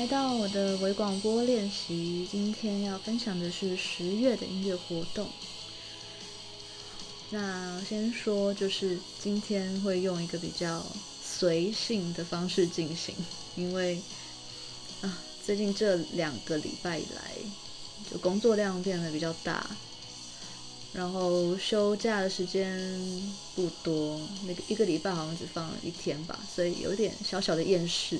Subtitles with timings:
[0.00, 2.26] 来到我的微广播练习。
[2.32, 5.28] 今天要分享的是十月的音乐活动。
[7.28, 10.82] 那先说，就是今天会用一个比较
[11.22, 13.14] 随性的方式进行，
[13.56, 14.00] 因为
[15.02, 17.32] 啊，最近这两个礼拜以来，
[18.10, 19.68] 就工作量变得比较大，
[20.94, 22.74] 然后休假的时间
[23.54, 28.18] 不多，那个一个礼拜好像只放一天吧，所以有点小小的厌世。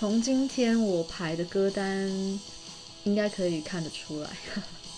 [0.00, 2.08] 从今天我排的歌单，
[3.04, 4.30] 应该可以看得出来，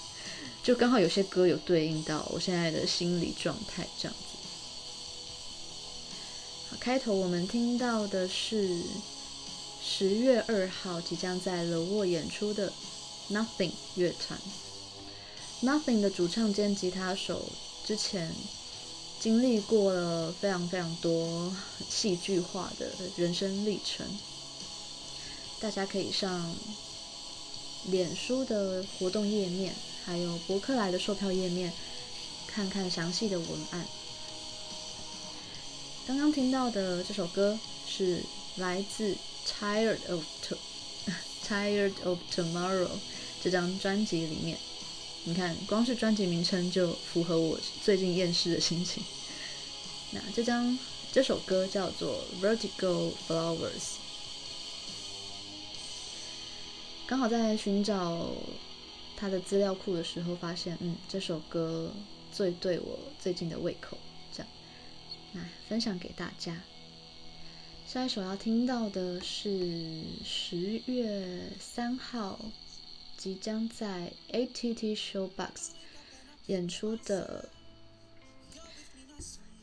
[0.62, 4.37] 就刚好有些歌有对应到我现在的心理状态这样子。
[6.71, 8.81] 好，开头我们听到的是
[9.84, 12.72] 十月二号即将在 The Wall 演出的
[13.28, 14.38] Nothing 乐团。
[15.65, 17.50] Nothing 的主唱兼吉他手
[17.84, 18.32] 之前
[19.19, 21.53] 经历过了非常非常多
[21.91, 24.06] 戏剧化的人生历程。
[25.62, 26.53] 大家可以上
[27.84, 29.73] 脸书的活动页面，
[30.05, 31.73] 还有博客来的售票页面，
[32.49, 33.87] 看看详细的文案。
[36.05, 37.56] 刚刚听到的这首歌
[37.87, 38.25] 是
[38.56, 40.56] 来自 Tired of to
[41.47, 42.91] Tired of Tomorrow
[43.41, 44.59] 这张专辑里面。
[45.23, 49.05] 你看，光是专辑名称就符合我最近厌世的心情。
[50.11, 50.77] 那这张
[51.12, 54.03] 这首歌叫做 Vertigo Flowers。
[57.12, 58.33] 刚好在寻找
[59.19, 61.93] 他的资料库的时候，发现，嗯，这首歌
[62.33, 63.99] 最对我最近的胃口，
[64.33, 64.49] 这样，
[65.33, 66.59] 那分享给大家。
[67.87, 72.41] 下一首要听到的是十月三号
[73.19, 75.73] 即将在 ATT Showbox
[76.47, 77.50] 演出的，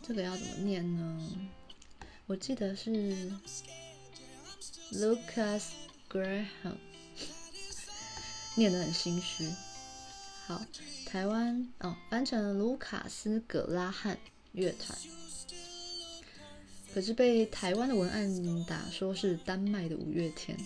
[0.04, 1.50] 这个要怎么念呢？
[2.28, 3.31] 我记得是
[4.94, 5.64] Lucas
[6.08, 6.76] Graham。
[8.59, 9.50] 念得很心虚。
[10.46, 10.62] 好，
[11.06, 14.18] 台湾哦，翻成了卢卡斯·葛拉汉
[14.52, 14.97] 乐团，
[16.94, 20.58] 可是被台湾的文案打说是丹麦的五月天。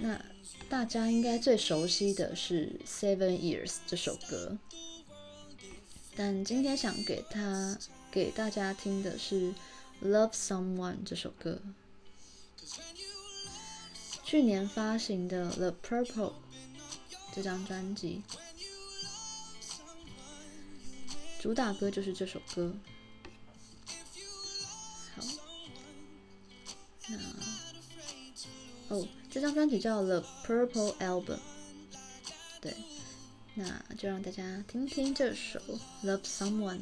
[0.00, 0.24] 那
[0.68, 4.56] 大家应该最熟悉的是《Seven Years》这首歌，
[6.14, 7.76] 但今天想给他
[8.12, 9.52] 给大家听的是
[10.02, 11.60] 《Love Someone》这首歌。
[14.34, 16.32] 去年发行的《The Purple》
[17.32, 18.20] 这张专辑，
[21.40, 22.74] 主打歌就是这首歌。
[25.14, 25.22] 好，
[27.06, 27.16] 那
[28.88, 31.36] 哦，这张专辑叫《The Purple Album》。
[32.60, 32.74] 对，
[33.54, 35.60] 那就让大家听听这首
[36.02, 36.80] 《Love Someone》。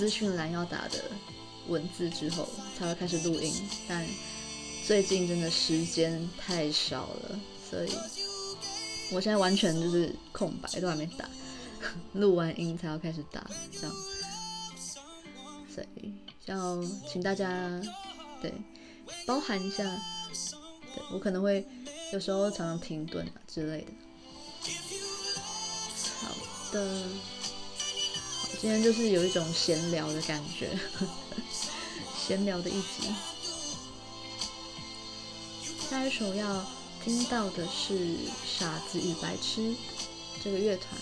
[0.00, 1.04] 资讯栏要打的
[1.68, 3.52] 文字之后，才会开始录音。
[3.86, 4.06] 但
[4.86, 7.38] 最近真的时间太少了，
[7.70, 7.92] 所以
[9.12, 11.28] 我现在完全就是空白，都还没打，
[12.14, 13.46] 录完音才要开始打，
[13.78, 13.94] 这样。
[15.68, 16.14] 所以
[16.46, 17.78] 要请大家
[18.40, 18.50] 对
[19.26, 21.62] 包含一下，对我可能会
[22.14, 23.92] 有时候常常停顿啊之类的。
[26.22, 26.34] 好
[26.72, 27.02] 的，
[28.60, 30.78] 今天就是有一种闲聊的感觉，
[32.14, 33.14] 闲聊的一集。
[35.88, 36.62] 下一首要
[37.02, 37.94] 听到的是
[38.44, 39.60] 《傻子与白痴》，
[40.44, 41.00] 这个乐团，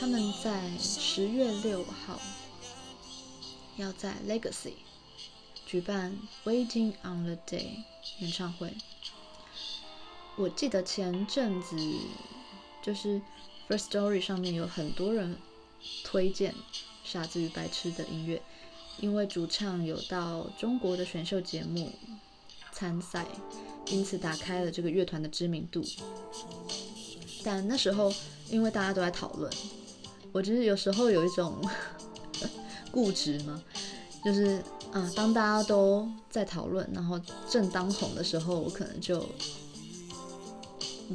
[0.00, 2.20] 他们在十月六号
[3.76, 4.72] 要在 Legacy
[5.64, 6.18] 举办
[6.50, 7.62] 《Waiting on the Day》
[8.18, 8.74] 演唱会。
[10.36, 11.76] 我记得前阵子
[12.82, 13.22] 就是
[13.68, 15.38] First Story 上面有很多人
[16.04, 16.52] 推荐
[17.04, 18.40] 《傻子与白痴》的音乐，
[19.00, 21.92] 因为主唱有到中国的选秀节目
[22.72, 23.26] 参赛，
[23.86, 25.84] 因此打开了这个乐团的知名度。
[27.44, 28.12] 但那时候
[28.50, 29.52] 因为大家都在讨论，
[30.32, 31.60] 我觉得有时候有一种
[32.90, 33.62] 固执嘛，
[34.24, 34.62] 就是
[34.92, 39.28] 啊，当大家都在讨论，然后正当红的时候，我可能就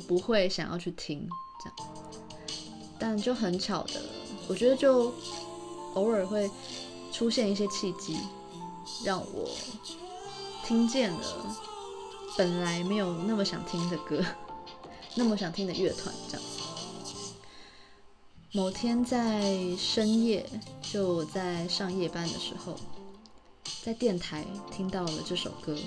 [0.07, 1.27] 不会想要去听
[1.63, 1.91] 这样。
[2.97, 3.99] 但就很巧的，
[4.51, 5.13] 我觉得就
[5.93, 6.51] 偶尔会
[7.09, 8.17] 出现一些契机，
[9.01, 9.49] 让我
[10.65, 11.57] 听见了
[12.37, 14.21] 本来没有那么想听的歌，
[15.15, 16.45] 那么想听的乐团这样。
[18.51, 20.45] 某天在深夜，
[20.81, 22.75] 就我在上夜班的时候，
[23.81, 25.77] 在电台听到了这首歌，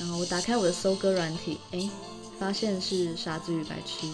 [0.00, 1.88] 然后我打开我的搜歌软体，哎，
[2.40, 4.04] 发现是《傻子与白痴》，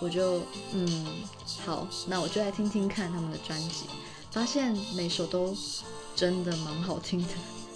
[0.00, 0.42] 我就
[0.72, 1.06] 嗯，
[1.64, 3.86] 好，那我就来听听看他们的专辑，
[4.30, 5.56] 发现每首都
[6.14, 7.28] 真的蛮好听的，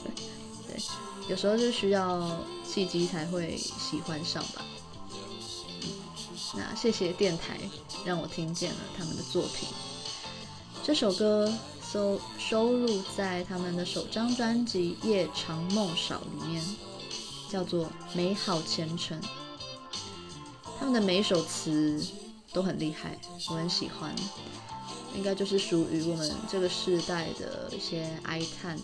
[0.67, 0.83] 对，
[1.29, 2.31] 有时候就需要
[2.67, 4.65] 契机才会喜欢上吧。
[6.57, 7.59] 那谢谢电台
[8.05, 9.69] 让我听见了他们的作品。
[10.83, 11.53] 这首歌
[11.93, 16.65] 收收录在他们的首张专辑《夜长梦少》里面，
[17.51, 17.85] 叫做
[18.15, 19.21] 《美好前程》。
[20.79, 22.01] 他们的每一首词
[22.53, 23.19] 都很厉害，
[23.51, 24.15] 我很喜欢。
[25.15, 28.79] 应该就是属于我们这个时代的一些哀叹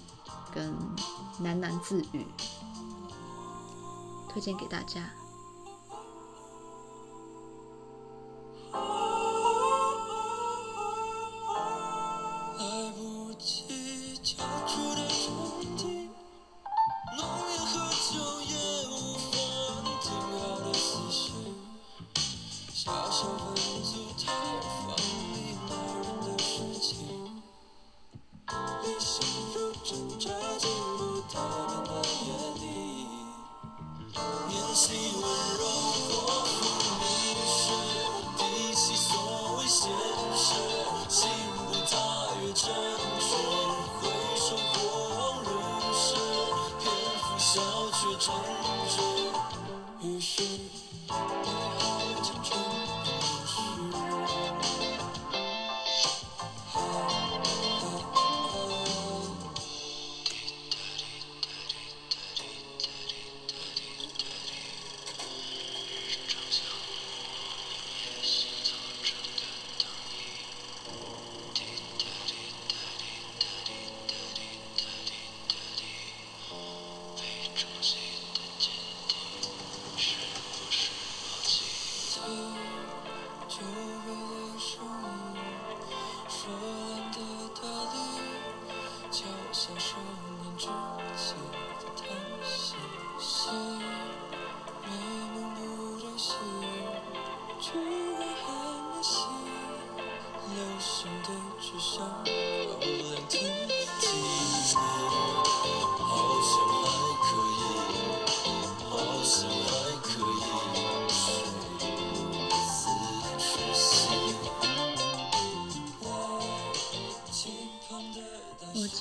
[0.52, 0.74] 跟
[1.42, 2.26] 喃喃自语，
[4.28, 5.10] 推荐给大家。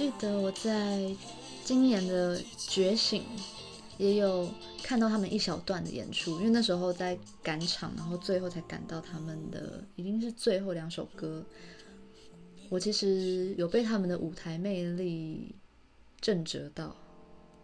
[0.04, 1.16] 记得我在
[1.64, 3.24] 今年的觉醒
[3.98, 4.50] 也有
[4.84, 11.42] 看到他们一小段的演出，因为那时候在赶场，然后最后才赶到他们的，已经是最后两首歌。
[12.68, 15.56] 我其实有被他们的舞台魅力
[16.20, 16.94] 震慑到，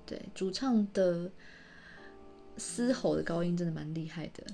[0.06, 1.30] 对，主唱的
[2.56, 4.48] 嘶吼的高音真的蛮厉害的。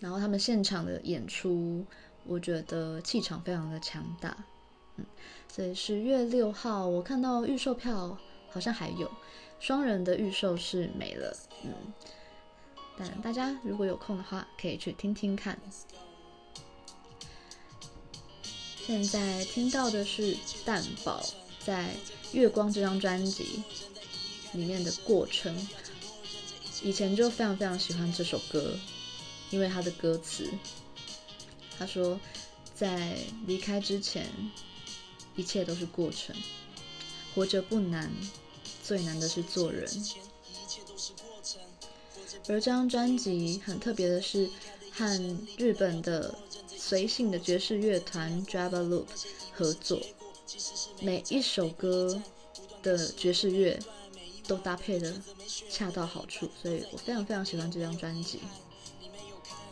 [0.00, 1.86] 然后他们现场的演出，
[2.24, 4.36] 我觉得气场非常的强大。
[5.52, 8.16] 所以十月六号，我看到预售票
[8.48, 9.10] 好像还有
[9.58, 11.92] 双人的预售是没了，嗯，
[12.96, 15.58] 但大家如果有空的话，可以去听听看。
[18.86, 21.20] 现在听到的是蛋宝
[21.64, 21.90] 在
[22.36, 23.62] 《月光》这张专辑
[24.52, 25.54] 里面的过程，
[26.82, 28.72] 以前就非常非常喜欢这首歌，
[29.50, 30.48] 因为他的歌词，
[31.76, 32.18] 他说
[32.74, 33.16] 在
[33.46, 34.26] 离开之前。
[35.40, 36.36] 一切都是过程，
[37.34, 38.12] 活着不难，
[38.84, 39.88] 最难的是做人。
[42.46, 44.50] 而这张专辑很特别的是，
[44.92, 46.34] 和日本的
[46.68, 49.06] 随性的爵士乐团 d r a v a Loop
[49.54, 49.98] 合作，
[51.00, 52.22] 每一首歌
[52.82, 53.80] 的爵士乐
[54.46, 55.22] 都搭配得
[55.70, 58.40] 恰到好处，所以我非常非常喜欢这张专辑。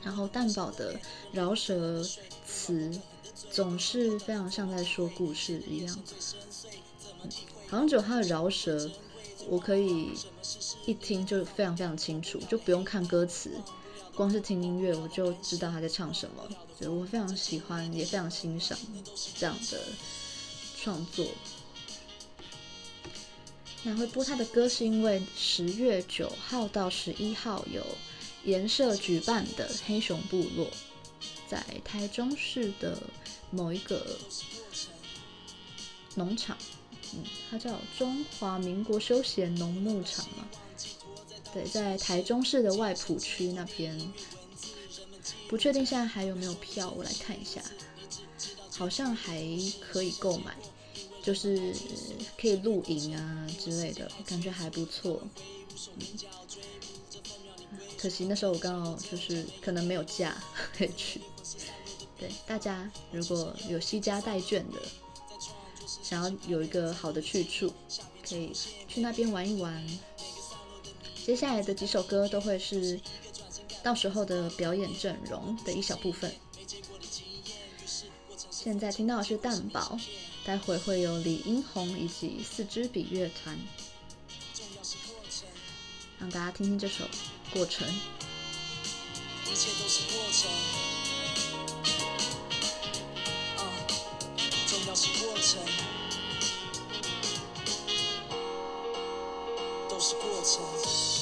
[0.03, 0.99] 然后蛋堡的
[1.33, 2.03] 饶舌
[2.47, 2.99] 词
[3.51, 5.99] 总是非常像在说故事一样，
[7.69, 8.91] 好像只有他的饶舌，
[9.49, 10.11] 我可以
[10.87, 13.51] 一听就非常非常清楚，就不用看歌词，
[14.15, 16.49] 光是听音乐我就知道他在唱什么。
[16.79, 18.79] 所以我非常喜欢，也非常欣赏
[19.37, 19.81] 这样的
[20.81, 21.27] 创作。
[23.83, 27.85] 那会播他的歌是因为十月九号到十一号有
[28.45, 30.69] 颜社举办的黑熊部落，
[31.49, 32.99] 在台中市的
[33.51, 34.19] 某一个
[36.15, 36.57] 农场。
[37.15, 40.47] 嗯，它叫中华民国休闲农牧场嘛，
[41.55, 43.99] 对，在台中市的外埔区那边，
[45.49, 47.63] 不确定现在还有没有票，我来看一下，
[48.71, 49.43] 好像还
[49.81, 50.55] 可以购买，
[51.23, 51.75] 就是
[52.39, 55.23] 可以露营啊之类的，感觉还不错。
[57.97, 60.37] 可惜那时候我刚好就是可能没有假
[60.77, 61.23] 可以去。
[62.19, 64.81] 对，大家如果有携家带眷的。
[66.03, 67.73] 想要有一个好的去处，
[68.27, 68.53] 可以
[68.87, 69.87] 去那边玩一玩。
[71.25, 73.01] 接下来的几首歌都会是
[73.83, 76.35] 到时候的表演阵容的一小部分。
[78.51, 79.99] 现在听到的是蛋堡，
[80.45, 83.59] 待会会有李英宏以及四支笔乐团，
[86.19, 87.05] 让大家听听这首
[87.53, 87.87] 《过程》。
[89.51, 90.51] 一切都是过程，
[94.99, 95.67] spłoceń
[99.91, 101.18] do spłoceń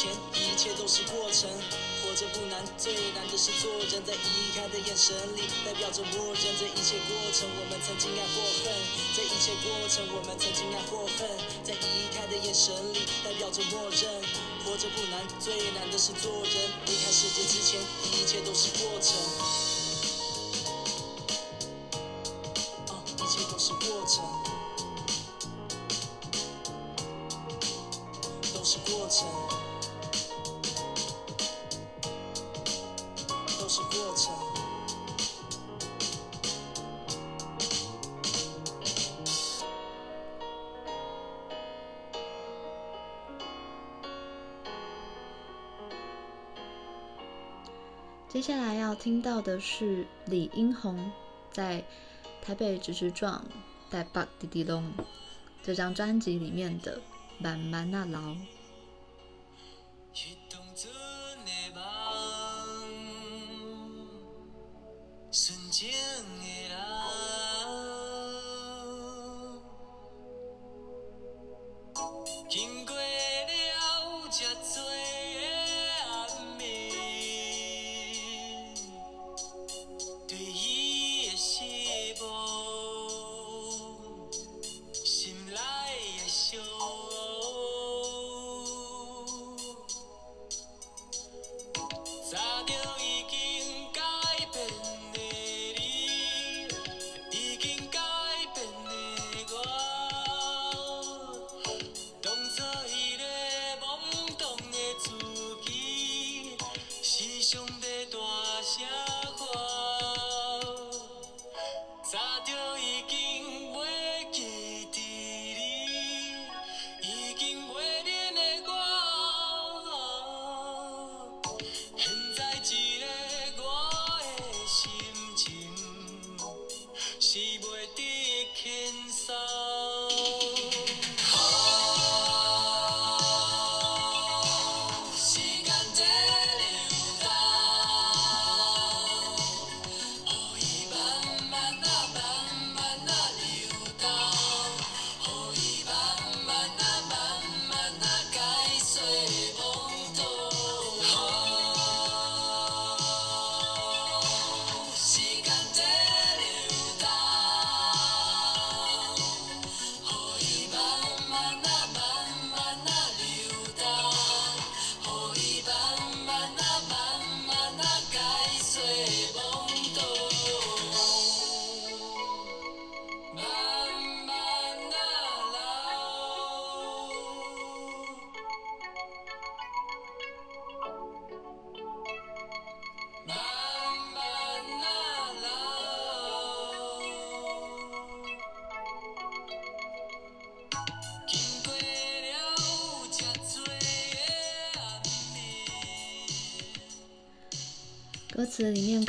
[0.00, 1.44] 前一切都是过程
[2.00, 4.02] 活着不难最难的是做人。
[4.02, 7.44] 在离开的眼神里代表着默认这一切过程。
[7.60, 8.72] 我们曾经爱过恨
[9.12, 11.28] 在一切过程我们曾经爱过恨
[11.62, 14.08] 在离开的眼神里代表着默认。
[14.64, 16.54] 活着不难最难的是做人。
[16.86, 17.78] 离开世界之前
[18.16, 19.20] 一切都是过程。
[23.20, 23.99] 一切都是过
[48.90, 51.12] 要听到的是李英宏
[51.52, 51.84] 在
[52.42, 53.44] 台北直直撞
[53.88, 54.92] 带 bug 滴滴隆
[55.62, 57.00] 这张专辑里面的
[57.38, 58.34] 慢慢啊老。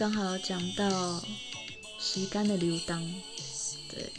[0.01, 1.23] 刚好讲到
[1.99, 2.99] 时间的流当，
[3.87, 4.11] 对，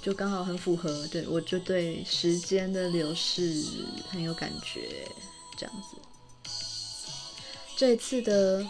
[0.00, 3.62] 就刚好很符合，对，我就对时间的流逝
[4.08, 5.06] 很有感觉，
[5.58, 6.50] 这样子。
[7.76, 8.66] 这一次的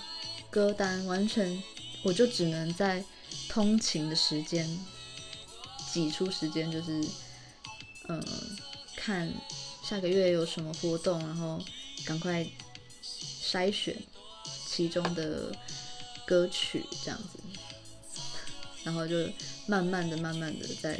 [0.51, 1.63] 歌单完全，
[2.03, 3.05] 我就只能在
[3.49, 4.69] 通勤的时间
[5.93, 7.01] 挤出时间，就是
[8.09, 8.21] 嗯，
[8.97, 9.33] 看
[9.85, 11.63] 下个月有什么活动，然后
[12.05, 12.45] 赶快
[13.23, 13.97] 筛选。
[14.67, 15.57] 其中的
[16.27, 17.39] 歌曲这样子，
[18.83, 19.17] 然后就
[19.67, 20.99] 慢慢的、慢慢的在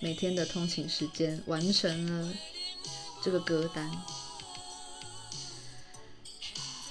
[0.00, 2.34] 每天的通勤时间完成了
[3.22, 3.90] 这个歌单。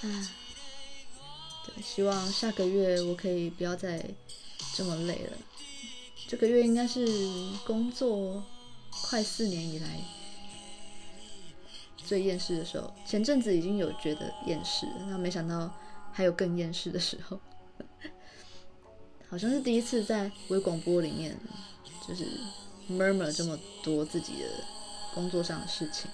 [0.02, 0.28] 唉，
[1.84, 4.04] 希望下个月我可以不要再
[4.74, 5.38] 这么累了。
[6.28, 7.06] 这个月应该是
[7.66, 8.44] 工作
[9.04, 10.00] 快四年以来
[11.98, 12.94] 最厌世的时候。
[13.06, 15.70] 前阵子已经有觉得厌世，那没想到。
[16.16, 17.40] 还有更厌世的时候，
[19.34, 21.36] 好像是第一次在微广播里面，
[22.08, 22.24] 就是
[22.88, 24.48] murmur 这么多自己的
[25.12, 26.06] 工作上的事情。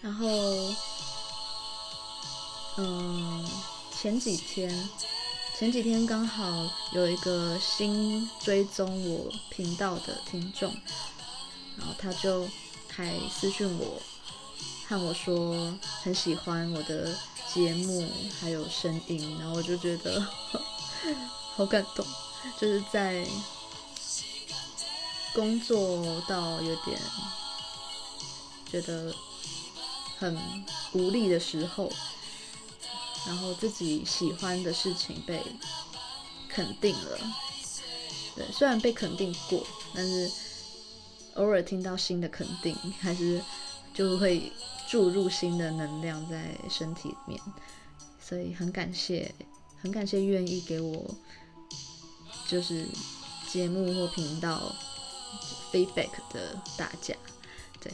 [0.00, 0.74] 然后，
[2.78, 3.48] 嗯，
[3.96, 4.88] 前几天，
[5.56, 10.74] 前几天刚好有一个新追踪我频道的听众，
[11.76, 12.48] 然后他就
[12.88, 14.02] 还私讯我，
[14.88, 17.14] 和我说很喜欢我的。
[17.54, 18.06] 节目
[18.38, 20.22] 还有声音，然后我就觉得
[21.56, 22.06] 好感动，
[22.58, 23.26] 就是在
[25.34, 27.00] 工作到有点
[28.70, 29.14] 觉得
[30.18, 30.38] 很
[30.92, 31.92] 无力的时候，
[33.26, 35.42] 然后自己喜欢的事情被
[36.48, 37.18] 肯定了。
[38.36, 40.30] 对，虽然被肯定过，但是
[41.34, 43.42] 偶尔听到新的肯定，还是
[43.94, 44.52] 就会。
[44.90, 47.38] 注入新的能量在身体里面，
[48.18, 49.34] 所以很感谢，
[49.82, 51.14] 很感谢愿意给我
[52.46, 52.86] 就是
[53.48, 54.74] 节目或频道
[55.72, 57.14] feedback 的大家，
[57.80, 57.92] 对，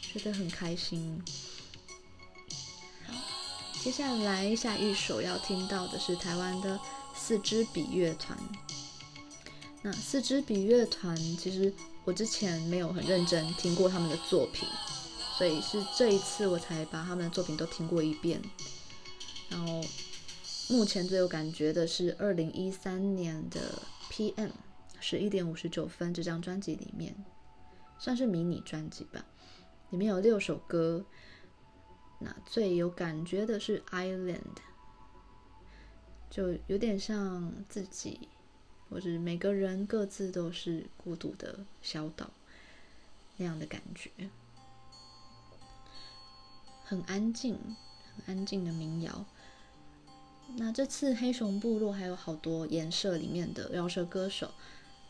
[0.00, 1.22] 觉得很开心。
[3.06, 3.14] 好，
[3.82, 6.78] 接下来下一首要听到的是台湾的
[7.14, 8.38] 四支笔乐团。
[9.82, 11.72] 那四支笔乐团其实
[12.04, 14.68] 我之前没有很认真听过他们的作品。
[15.36, 18.42] 所以是这一次我才把他们的作品都听过一遍，
[19.48, 19.80] 然后
[20.70, 24.50] 目前最有感觉的是二零一三年的 PM
[25.00, 27.16] 十一点五十九分这张专辑里面，
[27.98, 29.24] 算是迷你专辑吧，
[29.88, 31.06] 里面有六首歌，
[32.18, 34.58] 那最有感觉的是 Island，
[36.28, 38.28] 就有点像自己，
[38.90, 42.30] 或是每个人各自都是孤独的小岛
[43.38, 44.10] 那样的感觉。
[46.84, 47.58] 很安静，
[48.14, 49.24] 很安静的民谣。
[50.56, 54.50] 那这次黑熊部落还有好多颜社里面的饶舌歌手，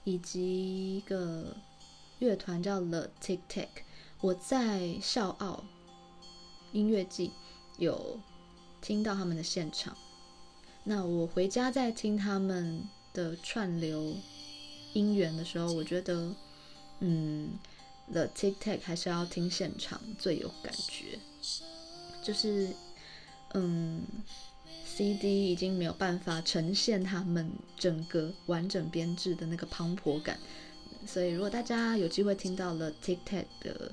[0.05, 1.57] 以及一个
[2.19, 3.69] 乐团叫 The Tick Tack。
[4.21, 5.65] 我在笑傲
[6.73, 7.31] 音乐季
[7.79, 8.19] 有
[8.81, 9.97] 听到他们的现场。
[10.85, 14.17] 那我回家在听他们的串流
[14.93, 16.35] 音源的时候，我觉得，
[17.01, 17.59] 嗯
[18.11, 21.19] ，The Tick Tack 还是要听现场最有感觉。
[22.23, 22.71] 就是，
[23.55, 24.03] 嗯
[24.99, 30.37] ，CD 已经没有办法呈现他们整个完整编制的那个磅礴感，
[31.07, 33.93] 所以如果大家有机会听到了 Tic Tac 的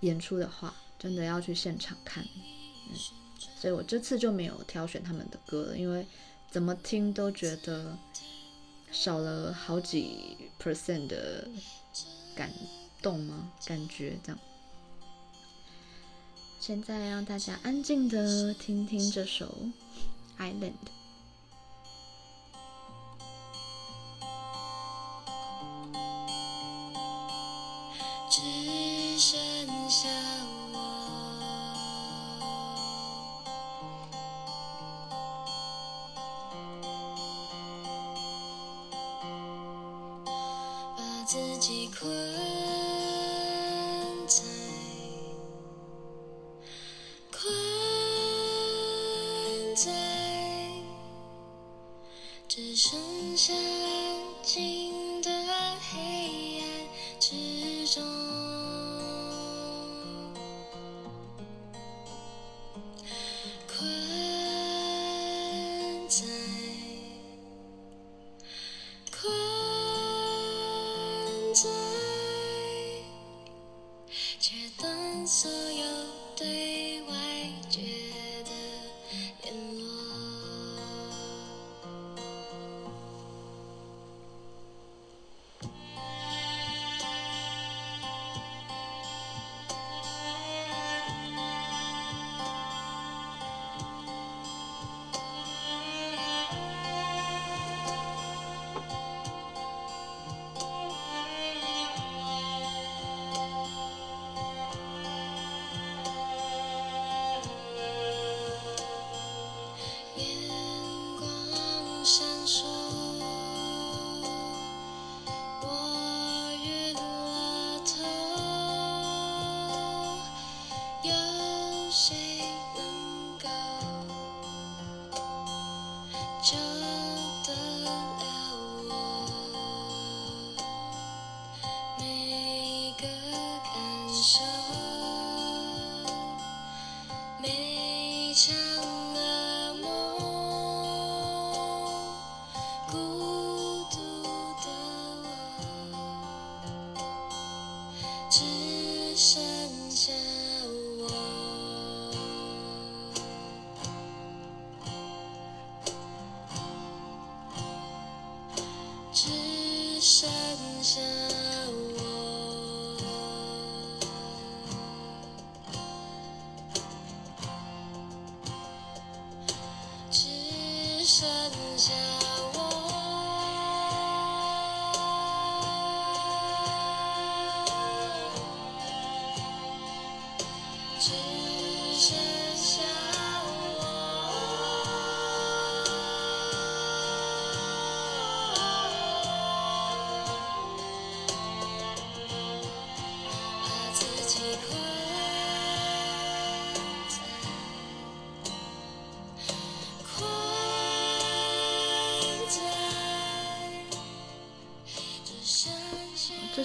[0.00, 2.24] 演出的话，真的要去现场看。
[2.24, 2.96] 嗯，
[3.60, 6.04] 所以我这次就没有挑选他们的歌了，因为
[6.50, 7.96] 怎么听都觉得
[8.90, 11.48] 少了好几 percent 的
[12.34, 12.52] 感
[13.00, 13.52] 动吗？
[13.64, 14.38] 感觉这样。
[16.58, 19.46] 现在让大家安静的听听这首
[20.40, 20.99] 《Island》。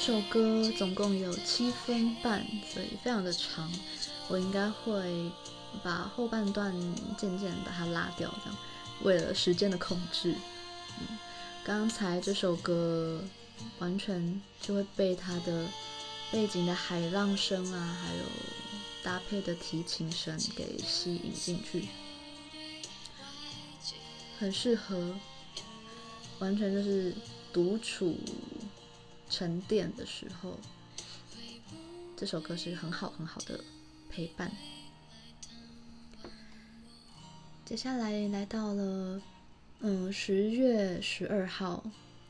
[0.05, 3.71] 这首歌总共有七分半，所以非常的长。
[4.27, 5.31] 我应该会
[5.81, 6.71] 把后半段
[7.17, 8.57] 渐渐把它拉掉，这样
[9.01, 10.35] 为了时间的控制。
[10.99, 11.17] 嗯，
[11.63, 13.19] 刚才这首歌
[13.79, 15.65] 完全就会被它的
[16.31, 18.23] 背景的海浪声啊，还有
[19.01, 21.87] 搭配的提琴声给吸引进去，
[24.37, 25.15] 很适合，
[26.37, 27.11] 完全就是
[27.51, 28.15] 独处。
[29.35, 30.57] 沉淀的时候，
[32.15, 33.59] 这首歌是很好很好的
[34.09, 34.49] 陪伴。
[37.65, 39.21] 接下来来到了，
[39.81, 41.83] 嗯，十月十二号，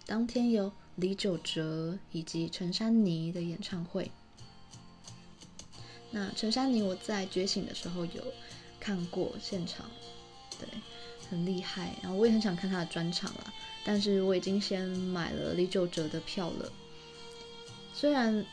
[0.07, 4.09] 当天有李玖哲以及陈珊妮的演唱会。
[6.09, 8.23] 那陈珊妮我在觉醒的时候有
[8.79, 9.85] 看过现场，
[10.59, 10.67] 对，
[11.29, 11.93] 很厉害。
[12.01, 16.71] 然后我也很想看他的专场了，但是我已经先买了李玖哲的票了。
[17.97, 18.45] 虽然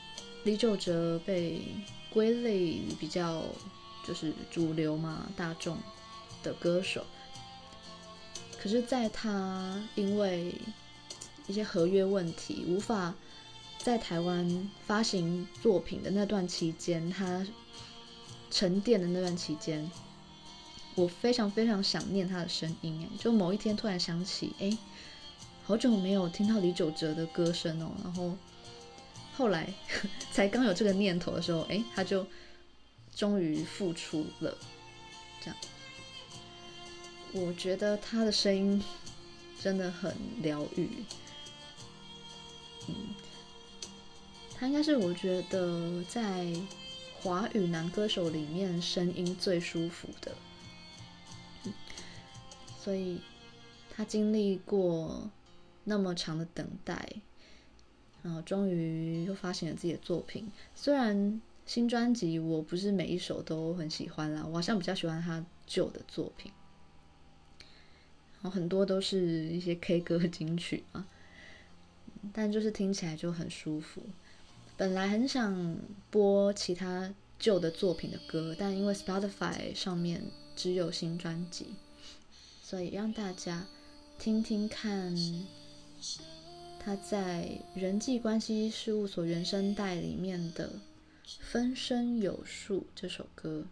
[0.45, 1.63] 李玖哲被
[2.13, 3.43] 归类于比较
[4.07, 5.77] 就是主流嘛，大众
[6.45, 7.05] 的歌手，
[8.57, 10.55] 可是，在他因为
[11.49, 13.13] 一些合约问题无法
[13.79, 17.45] 在台湾发行作品的那段期间，他
[18.49, 19.91] 沉淀的那段期间，
[20.95, 23.09] 我非常非常想念他的声音。
[23.11, 24.79] 哎，就某一天突然想起，哎，
[25.65, 28.37] 好久没有听到李玖哲的歌声哦，然后。
[29.43, 29.69] 后来
[30.31, 32.25] 才刚有这个念头的时候，哎，他就
[33.13, 34.57] 终于复出了。
[35.41, 35.57] 这样，
[37.33, 38.81] 我觉得他的声音
[39.61, 40.89] 真的很疗愈。
[42.87, 42.95] 嗯，
[44.55, 46.47] 他应该是我觉得在
[47.21, 50.33] 华语男歌手里面声音最舒服的。
[51.65, 51.73] 嗯，
[52.81, 53.21] 所以
[53.91, 55.29] 他经历过
[55.83, 57.09] 那么长的等待。
[58.23, 66.53] 然后终于又发行了自己的作品，虽然新专辑我不是每一首都很喜欢啦，我好像比较喜欢他旧的作品，
[68.41, 71.07] 然后很多都是一些 K 歌金曲啊，
[72.33, 74.03] 但就是听起来就很舒服。
[74.77, 75.77] 本来很想
[76.11, 80.25] 播其他旧的作品的歌，但因为 Spotify 上面
[80.57, 81.75] 只有新专辑，
[82.63, 83.67] 所以让大家
[84.19, 85.15] 听听看。
[86.85, 90.69] 他在人际关系事务所原声带里面的
[91.41, 93.65] 《分身有术》这首歌，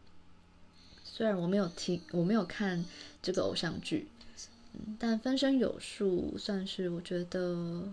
[1.03, 2.85] 虽然我没有听，我没有看
[3.21, 4.07] 这个偶像剧，
[4.97, 7.93] 但《分身有术》算是我觉得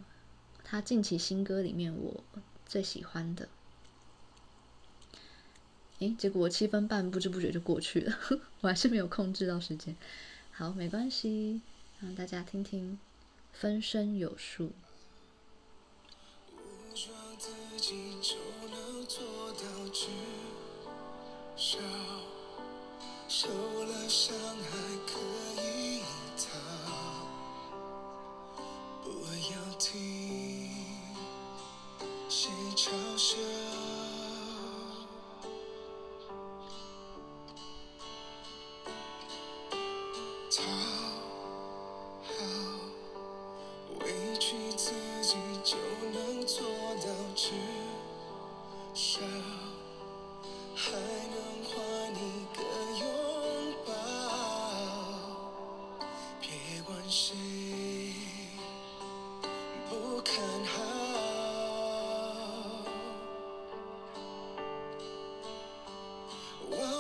[0.64, 2.24] 他近期新歌里面我
[2.68, 3.50] 最喜欢的。
[5.98, 8.16] 诶，结果我七分半不知不觉就过去了，
[8.62, 9.96] 我还是没有控制到时间。
[10.52, 11.62] 好，没关系，
[12.02, 12.94] 让大家听听
[13.52, 14.68] 《分身有术》。
[17.40, 18.36] 自己就
[18.68, 19.24] 能做
[19.54, 19.62] 到，
[19.94, 20.08] 至
[21.56, 21.78] 少
[23.28, 23.48] 受
[23.84, 25.20] 了伤还可
[25.62, 26.02] 以
[26.36, 26.48] 逃，
[29.04, 29.10] 不
[29.52, 30.72] 要听
[32.28, 33.87] 谁嘲笑。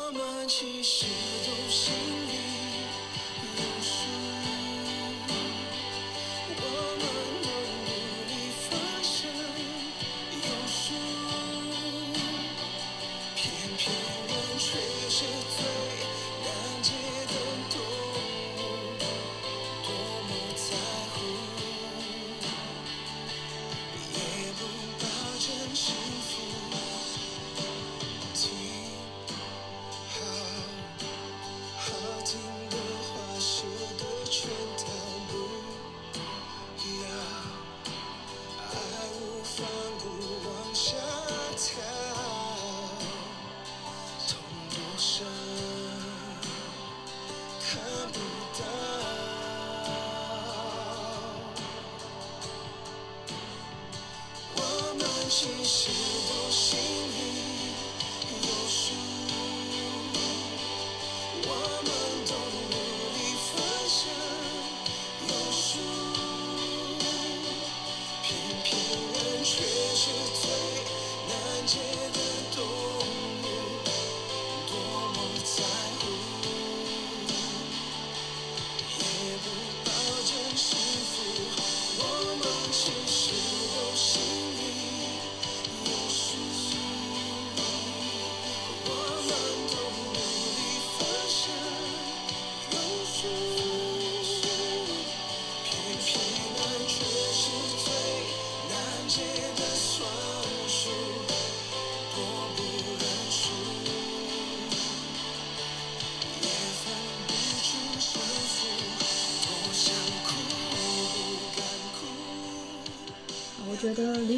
[0.08, 1.06] 我们其实
[1.46, 1.93] 都心
[2.30, 2.57] 里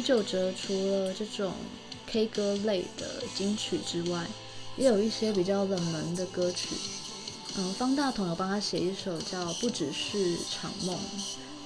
[0.02, 1.52] 九哲除了这种
[2.06, 4.26] K 歌类的金曲之外，
[4.76, 6.68] 也有一些比较冷门的歌曲。
[7.56, 10.96] 嗯，方大同有帮他写一首叫《不只是场梦》，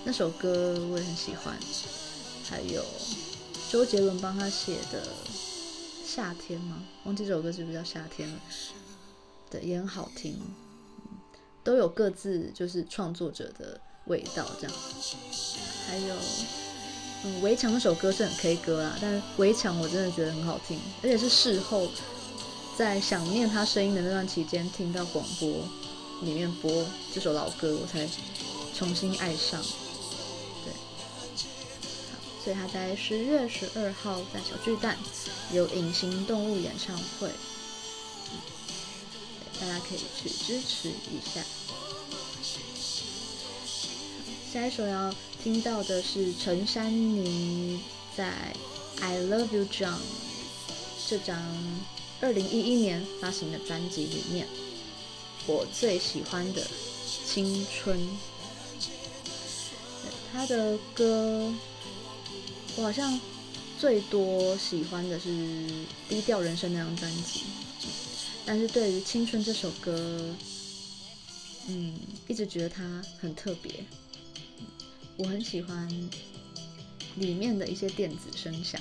[0.05, 1.55] 那首歌我也很喜欢。
[2.49, 2.85] 还有
[3.70, 5.07] 周杰伦帮他写的
[6.07, 6.83] 《夏天》吗？
[7.05, 8.38] 忘记这首歌是不是叫《夏天》了？
[9.51, 10.40] 对，也很好听。
[11.62, 14.77] 都有各自就是创作者的味道，这样。
[15.87, 16.14] 还有。
[17.25, 21.89] 嗯，围墙那首歌是很 K 歌啦，但是围墙我真的觉得很好听，而且是事后
[22.77, 25.49] 在想念他声音的那段期间，听到广播
[26.21, 26.85] 里面播
[27.15, 28.07] 这首老歌，我才
[28.77, 29.63] 重新爱上。
[30.65, 30.73] 对，
[32.45, 34.99] 所以他在十月十二号在小巨蛋
[35.51, 37.31] 有隐形动物演唱会，
[39.59, 41.41] 大家可以去支持一下。
[44.53, 45.13] 下一首要
[45.45, 47.79] 听到的是陈珊妮
[48.17, 48.57] 在
[49.03, 49.99] 《I Love You John》
[51.07, 51.39] 这张
[52.23, 54.49] 二零一一年发行的专辑里面，
[55.47, 56.63] 我最喜欢的
[57.27, 58.01] 《青春》。
[60.33, 61.53] 他的歌，
[62.77, 63.21] 我好像
[63.79, 65.29] 最多喜欢的是
[66.09, 67.43] 《低调人生》那张专辑，
[68.47, 70.35] 但是对于《青春》这首歌，
[71.69, 73.85] 嗯，一直觉得它很特别。
[75.16, 75.88] 我很喜欢
[77.16, 78.81] 里面的一些电子声响，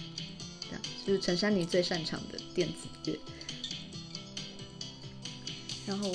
[0.61, 2.73] 这样就是陈珊妮最擅长的电子
[3.05, 3.19] 乐。
[5.85, 6.11] 然后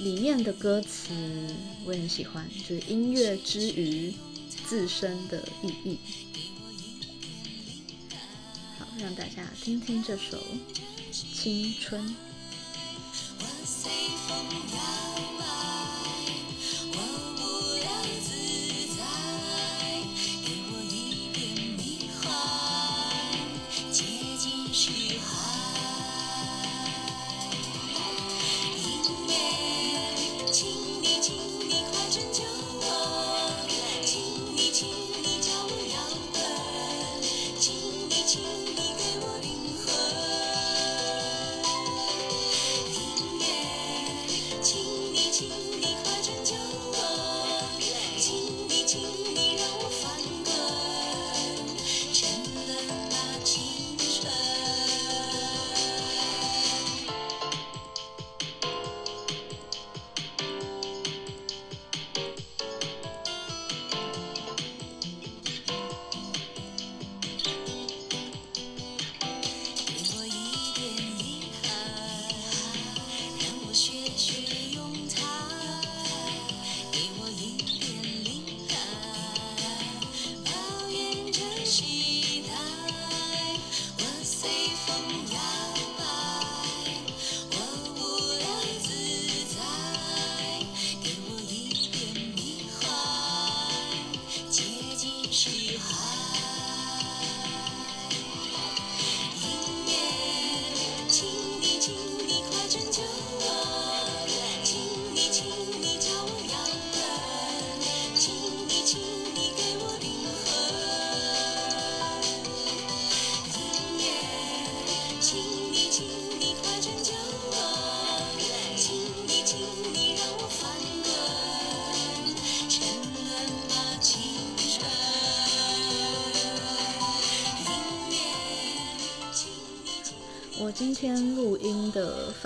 [0.00, 1.14] 里面的歌词
[1.84, 4.12] 我也很喜欢，就是音乐之于
[4.66, 5.98] 自身的意义。
[8.78, 10.36] 好，让大家听听这首
[11.12, 12.06] 《青春》。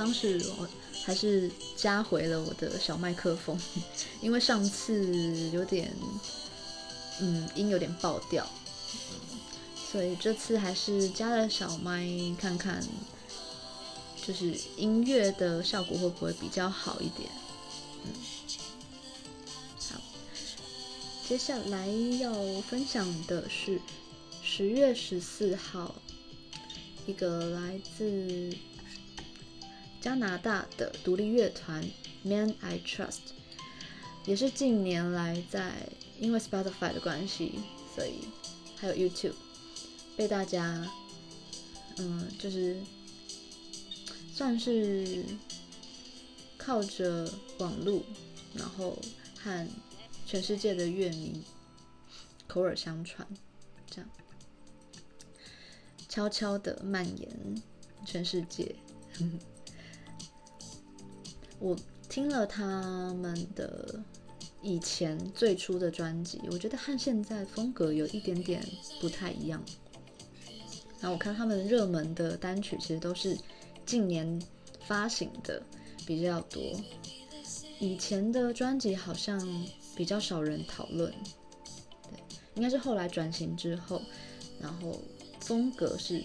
[0.02, 0.68] 当时，我
[1.04, 3.56] 还是加回了我的小麦克风，
[4.20, 5.94] 因为上次有点，
[7.20, 8.44] 嗯，音有点爆掉，
[9.92, 12.04] 所以这次还是加了小麦，
[12.36, 12.84] 看看
[14.26, 17.30] 就是音乐的效果会不会比较好一点。
[18.04, 18.12] 嗯，
[19.88, 20.00] 好，
[21.28, 21.86] 接下来
[22.18, 22.32] 要
[22.62, 23.80] 分享的是
[24.42, 25.94] 十月十四号，
[27.06, 28.52] 一个来自
[30.02, 31.88] 加拿大的独立乐团
[32.24, 33.20] Man I Trust，
[34.26, 35.88] 也是近年来在
[36.18, 37.60] 因为 Spotify 的关系，
[37.94, 38.26] 所以
[38.76, 39.34] 还有 YouTube。
[40.16, 40.86] 被大家，
[41.98, 42.76] 嗯，就是
[44.34, 45.24] 算是
[46.58, 48.02] 靠着网络，
[48.54, 48.98] 然后
[49.42, 49.68] 和
[50.26, 51.42] 全世界的乐迷
[52.46, 53.26] 口耳相传，
[53.88, 54.10] 这样
[56.08, 57.62] 悄悄的蔓延
[58.04, 58.74] 全世界。
[61.62, 61.76] 我
[62.08, 64.02] 听了他们的
[64.60, 68.60] 以前最初的专辑，我觉得和现在风格有一点点
[69.00, 69.62] 不太一样。
[71.00, 73.38] 然后我看他们热门的单曲，其实都是
[73.86, 74.42] 近年
[74.80, 75.62] 发行的
[76.04, 76.60] 比较多。
[77.78, 79.38] 以前的专辑好像
[79.94, 81.12] 比较少人讨论，
[82.10, 82.18] 对，
[82.56, 84.02] 应该是后来转型之后，
[84.60, 85.00] 然后
[85.38, 86.24] 风格是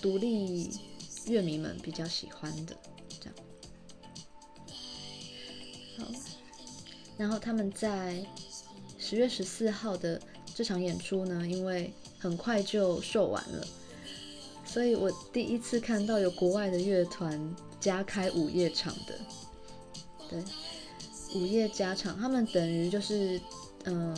[0.00, 0.70] 独立
[1.26, 2.74] 乐迷们比较喜欢的
[7.16, 8.24] 然后他们在
[8.98, 10.20] 十月十四号的
[10.54, 13.66] 这场演出呢，因为很快就售完了，
[14.64, 19.18] 所以我第一次看到有国外的乐团加开午夜场的，
[20.28, 20.42] 对，
[21.34, 23.40] 午夜加场，他们等于就是，
[23.84, 24.14] 嗯，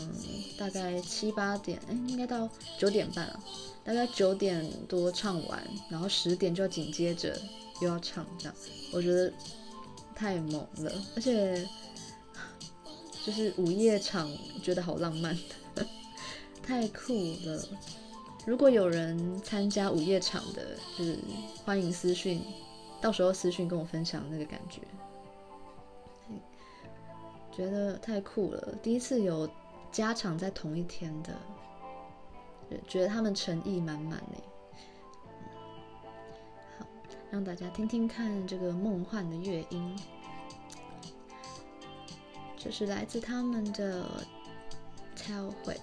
[0.58, 3.40] 大概七八点，哎，应该到九点半了，
[3.84, 7.40] 大概九点多唱完，然后十点就紧接着
[7.80, 8.54] 又要唱，这样，
[8.92, 9.32] 我觉得
[10.22, 11.68] 太猛了，而且
[13.26, 14.30] 就是午夜场，
[14.62, 15.36] 觉得好浪漫。
[16.62, 17.12] 太酷
[17.44, 17.68] 了！
[18.46, 21.18] 如果有人参加午夜场的，就是
[21.64, 22.40] 欢迎私讯，
[23.00, 24.80] 到时候私讯跟我分享那个感觉，
[27.50, 28.76] 觉得太酷了。
[28.80, 29.50] 第一次有
[29.90, 31.34] 加场在同一天的，
[32.86, 34.51] 觉得他们诚意满满呢。
[37.32, 39.96] 让大家听听看这个梦幻的乐音，
[42.58, 44.06] 这是来自他们的
[45.16, 45.74] tell 会。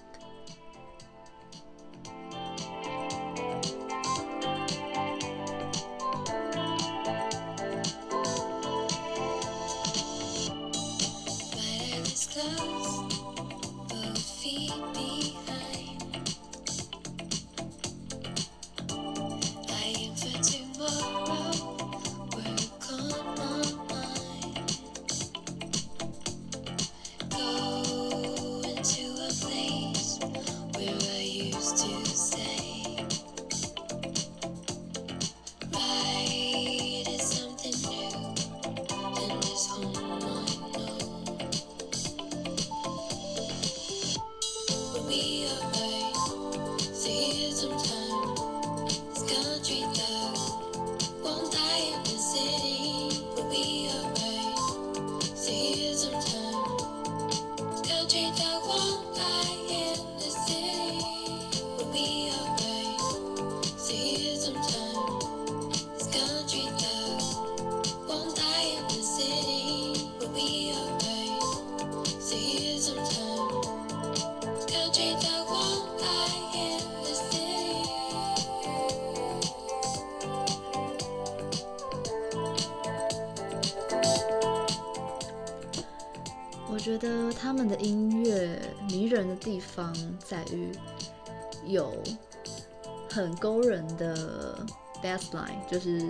[95.02, 96.02] Bass line，就是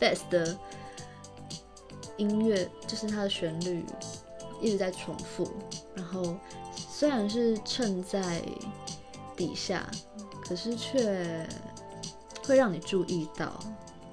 [0.00, 0.56] bass 的
[2.16, 3.84] 音乐，就是它的旋律
[4.60, 5.50] 一直在重复，
[5.94, 6.36] 然后
[6.76, 8.42] 虽然是衬在
[9.36, 9.90] 底下，
[10.42, 11.46] 可是却
[12.46, 13.58] 会让你注意到，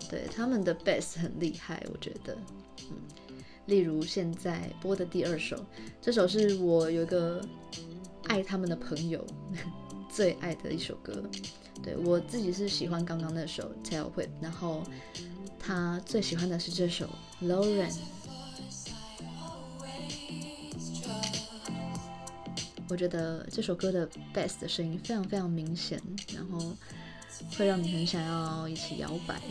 [0.10, 2.38] 对，他们的 bass 很厉害，我觉得，
[2.90, 2.98] 嗯。
[3.68, 5.56] 例如现在播的第二首，
[6.02, 7.40] 这首是我有一个
[8.28, 9.24] 爱他们的朋友
[10.14, 11.24] 最爱的一首歌。
[11.82, 14.84] 对，我自己是喜欢刚刚那首《Tell Whip》，然后
[15.60, 17.10] 他最喜欢的是这首
[17.48, 17.92] 《Lauren》。
[22.90, 26.00] 我觉得这首歌的 bass 的声音非常非常明显，
[26.36, 26.76] 然后
[27.58, 29.42] 会让你很想要一起摇摆。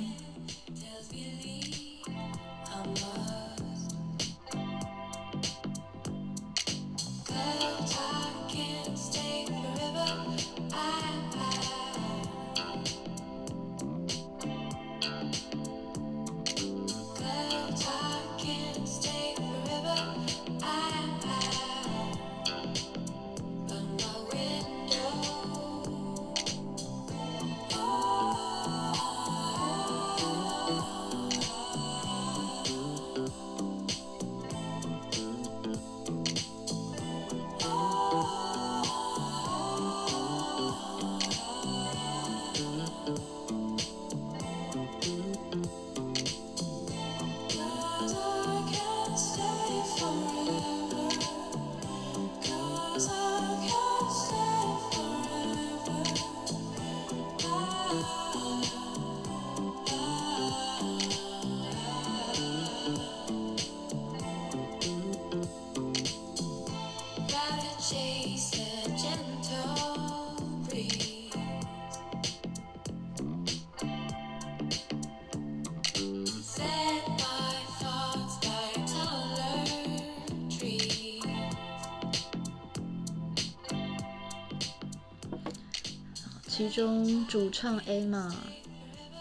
[87.41, 88.31] 主唱 Emma，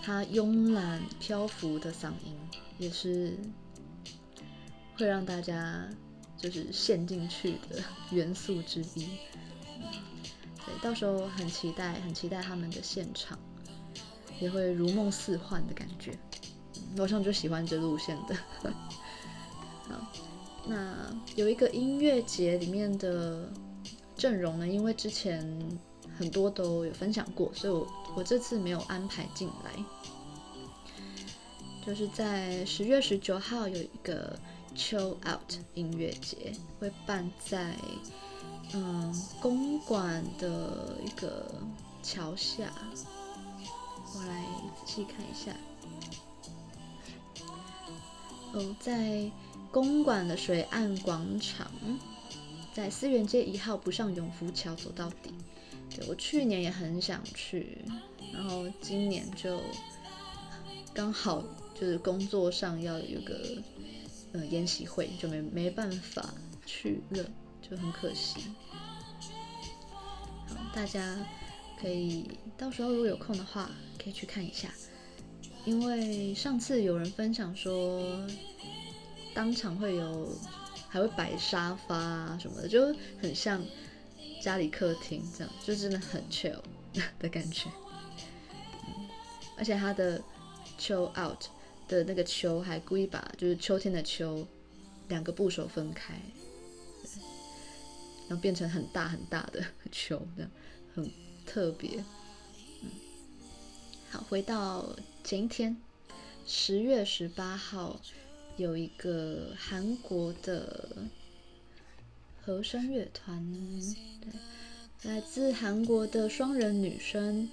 [0.04, 2.38] 她慵懒漂浮的嗓音，
[2.78, 3.38] 也是
[4.98, 5.88] 会让大家
[6.36, 9.08] 就是陷进去的元素之一。
[10.66, 13.40] 对，到时候很期待，很期待他们的现场，
[14.42, 16.20] 也会如梦似幻的感觉。
[16.98, 18.36] 我上就喜欢这路线的。
[19.88, 20.12] 好，
[20.68, 20.94] 那
[21.38, 23.50] 有一个音乐节里面的
[24.18, 25.58] 阵容呢，因为之前。
[26.20, 29.72] 很多都有分享过，所以我我这次没有安排进来。
[31.86, 34.38] 就是在十月十九号有一个
[34.76, 37.74] Chill Out 音乐节，会办在
[38.74, 41.50] 嗯公馆的一个
[42.04, 42.70] 桥下。
[44.14, 44.44] 我来
[44.76, 45.56] 仔细看一下。
[48.52, 49.32] 哦，在
[49.72, 51.72] 公馆的水岸广场，
[52.74, 55.34] 在思源街一号不上永福桥走到底。
[55.96, 57.80] 对，我去年也很想去，
[58.32, 59.60] 然后今年就
[60.94, 63.62] 刚好就是工作上要有个
[64.34, 66.34] 呃研习会，就没没办法
[66.66, 67.26] 去了，
[67.62, 68.40] 就很可惜。
[70.48, 71.18] 好，大家
[71.82, 73.72] 可以到时候如果有空的话，
[74.02, 74.72] 可以去看一下，
[75.66, 78.28] 因为上次有人分享说，
[79.34, 80.38] 当场会有
[80.88, 83.60] 还会摆沙发啊什么的，就很像。
[84.42, 86.62] 家里客厅这样，就真的很 chill
[87.20, 87.70] 的感觉。
[89.58, 90.22] 而且它的
[90.80, 91.44] chill out
[91.88, 94.48] 的那个秋还故意把就是秋天的秋
[95.10, 96.14] 两个部首分开，
[98.28, 99.62] 然后变成很大很大的
[99.92, 100.52] 秋，这样
[100.96, 101.12] 很
[101.46, 102.04] 特别。
[102.82, 102.90] 嗯，
[104.10, 105.76] 好，回到前一天，
[106.48, 108.00] 十月十八号
[108.56, 110.90] 有一个韩国的。
[112.50, 113.46] 和声乐团，
[114.22, 114.32] 对，
[115.04, 117.48] 来自韩国的双人女声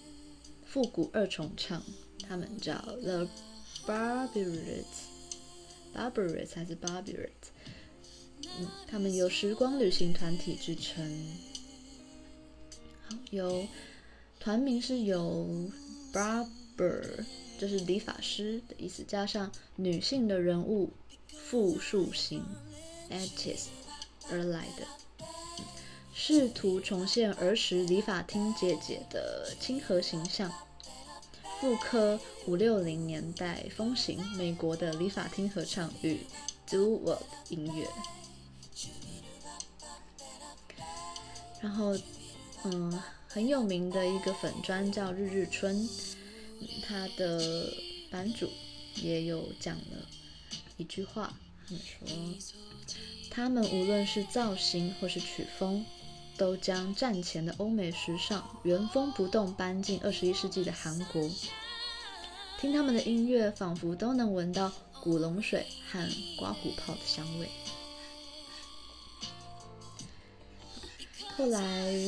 [0.64, 1.82] 复古二重唱，
[2.26, 3.28] 他们叫 The
[3.86, 7.28] Barbarets，Barbarets 还是 Barbarets？
[8.58, 11.06] 嗯，他们有时光旅行团体之称。
[13.06, 13.68] 好，有
[14.40, 15.70] 团名是由
[16.10, 17.22] Barber，
[17.58, 20.94] 就是理发师的意思，加上女性的人物
[21.28, 22.42] 复数形
[23.10, 23.66] artist。
[24.30, 24.86] 而来的，
[26.14, 30.52] 试图重现儿时理发厅姐姐的亲和形象，
[31.60, 36.20] 复刻五六零年代风行美国的理发厅合唱与
[36.68, 37.86] doo wop 音乐。
[41.60, 41.96] 然后，
[42.64, 45.88] 嗯，很有名的一个粉专叫日日春，
[46.86, 47.72] 他的
[48.10, 48.50] 版主
[48.96, 50.08] 也有讲了
[50.76, 51.32] 一句话，
[51.68, 52.08] 他说。
[53.36, 55.84] 他们无论是造型或是曲风，
[56.38, 61.30] 都将战前的欧美时尚原封不动搬进二十一世纪的韩国。
[62.58, 64.72] 听他们的音乐，仿佛都能闻到
[65.02, 66.08] 古龙水和
[66.38, 67.46] 刮胡泡的香味。
[71.36, 71.60] 后来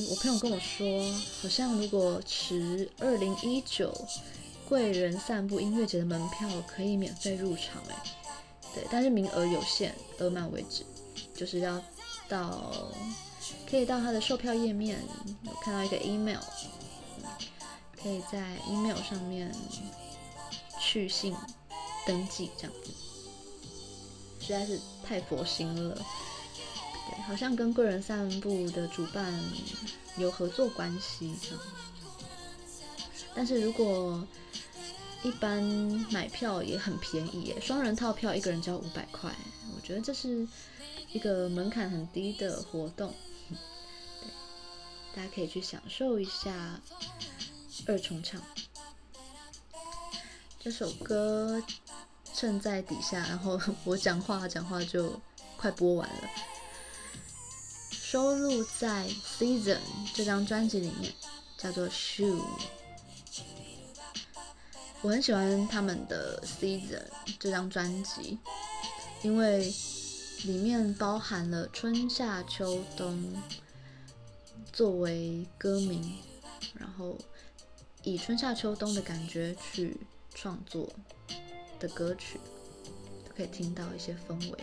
[0.09, 1.12] 我朋友跟我说，
[1.43, 3.95] 好像如果持二零一九
[4.66, 7.83] 贵人散步音乐节的门票，可以免费入场。
[7.91, 8.03] 哎，
[8.74, 10.87] 对，但是名额有限，额满为止。
[11.39, 11.80] 就是要
[12.28, 12.72] 到，
[13.70, 15.01] 可以到他的售票页面，
[15.45, 16.41] 有看到一个 email，
[18.03, 19.55] 可以在 email 上面
[20.80, 21.32] 去信
[22.05, 22.91] 登记这样子，
[24.41, 25.95] 实在是太佛心了。
[25.95, 29.32] 对，好像跟贵人散步的主办
[30.16, 31.61] 有合作关系这样。
[33.32, 34.26] 但是如果
[35.22, 35.62] 一般
[36.11, 39.32] 买票也很便宜耶，双人套票一个人只要五百块，
[39.76, 40.45] 我觉得这是。
[41.12, 43.14] 一个门槛很低的活动，
[43.48, 44.28] 对，
[45.14, 46.80] 大家可以去享受一下
[47.86, 48.40] 二重唱
[50.61, 51.62] 这首歌。
[52.34, 55.20] 趁在底下，然后我讲话讲话就
[55.56, 56.30] 快播完了。
[57.90, 59.76] 收录在《Season》
[60.14, 61.12] 这张专辑里面，
[61.56, 62.36] 叫做《Shoe》。
[65.02, 67.02] 我很喜欢他们的《Season》
[67.40, 68.38] 这张专辑，
[69.22, 69.74] 因为。
[70.45, 73.34] 里面包含了春夏秋冬
[74.72, 76.16] 作为歌名，
[76.74, 77.18] 然后
[78.05, 79.97] 以春夏秋冬的感觉去
[80.34, 80.89] 创作
[81.80, 82.39] 的歌曲，
[83.26, 84.59] 都可以听到一些氛围。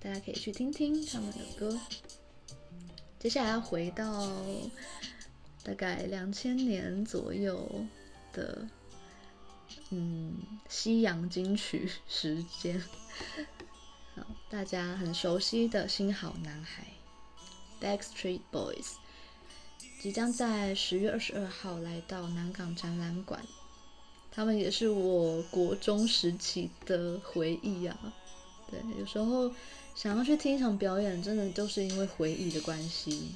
[0.00, 1.78] 大家可以去听听他们的歌。
[3.18, 4.32] 接下来要回到
[5.62, 7.84] 大概两千年左右
[8.32, 8.66] 的，
[9.90, 10.36] 嗯，
[10.68, 12.82] 西洋金曲时间。
[14.16, 16.86] 好，大家很熟悉的新好男孩
[17.80, 18.92] Backstreet Boys
[20.00, 23.44] 即将在十月二十二号来到南港展览馆。
[24.32, 27.98] 他们也是我国中时期的回忆啊。
[28.70, 29.52] 对，有时候。
[29.92, 33.32] 想要去听一场表演，真的就是因为回忆的关系。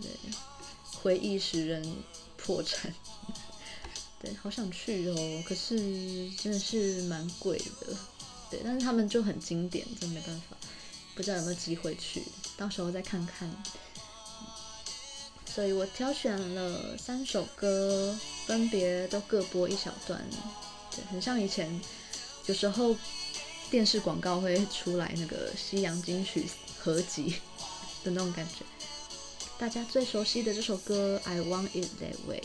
[0.00, 0.08] 对，
[1.02, 1.84] 回忆使人
[2.38, 2.94] 破产。
[4.20, 7.96] 对，好想去哦，可是真的是蛮贵的。
[8.50, 10.56] 对，但是他们就很经典，真没办法。
[11.14, 12.22] 不知道有没有机会去，
[12.56, 13.50] 到时候再看看。
[15.46, 18.16] 所以我挑选了三首歌，
[18.46, 20.22] 分别都各播一小段。
[20.94, 21.80] 对，很像以前
[22.46, 22.94] 有时候。
[23.70, 26.44] 电视广告会出来那个西洋金曲
[26.80, 27.36] 合集
[28.02, 28.64] 的那种感觉，
[29.56, 32.40] 大家最熟悉的这首歌《I Want It That Way》。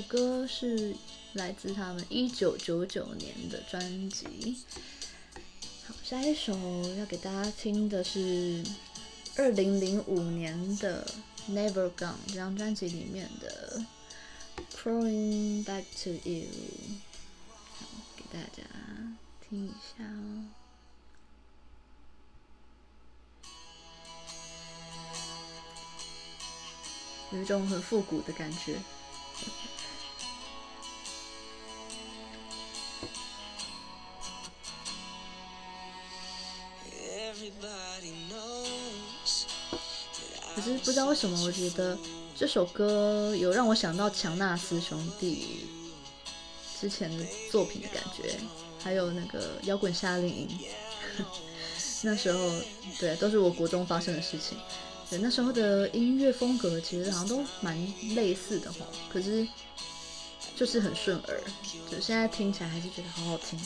[0.00, 0.96] 首歌是
[1.34, 4.56] 来自他们一九九九年的专辑。
[5.86, 6.56] 好，下一首
[6.96, 8.64] 要给大家听的是
[9.36, 11.06] 二零零五年的
[11.52, 13.82] 《Never Gone》这张专辑里面的
[14.74, 16.46] 《Crawling Back to You》。
[17.78, 17.86] 好，
[18.16, 18.62] 给大家
[19.46, 20.46] 听一下哦，
[27.32, 28.78] 有一种很复古的感觉。
[40.60, 41.96] 可是不知道为什么，我觉得
[42.36, 45.64] 这首歌有让我想到强纳斯兄弟
[46.78, 48.38] 之前的作品的感觉，
[48.84, 50.48] 还有那个摇滚夏令营，
[52.04, 52.50] 那时候
[52.98, 54.58] 对，都是我国中发生的事情。
[55.08, 57.76] 对，那时候的音乐风格其实好像都蛮
[58.14, 59.48] 类似的哈，可是
[60.54, 61.40] 就是很顺耳，
[61.90, 63.58] 就现在听起来还是觉得好好听。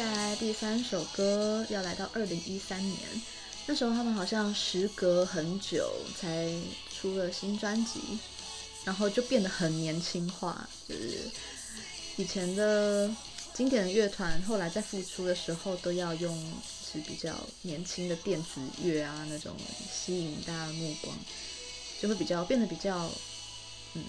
[0.00, 2.98] 下来第三首歌要来到二零一三年，
[3.66, 6.50] 那时候他们好像时隔很久才
[6.90, 8.00] 出了新专辑，
[8.82, 11.30] 然后就变得很年轻化，就是
[12.16, 13.14] 以前的
[13.52, 16.50] 经典的乐团后来在复出的时候都要用
[16.90, 19.54] 是比较年轻的电子乐啊，那种
[19.92, 21.14] 吸引大家的目光，
[22.00, 23.10] 就会比较变得比较
[23.92, 24.02] 嗯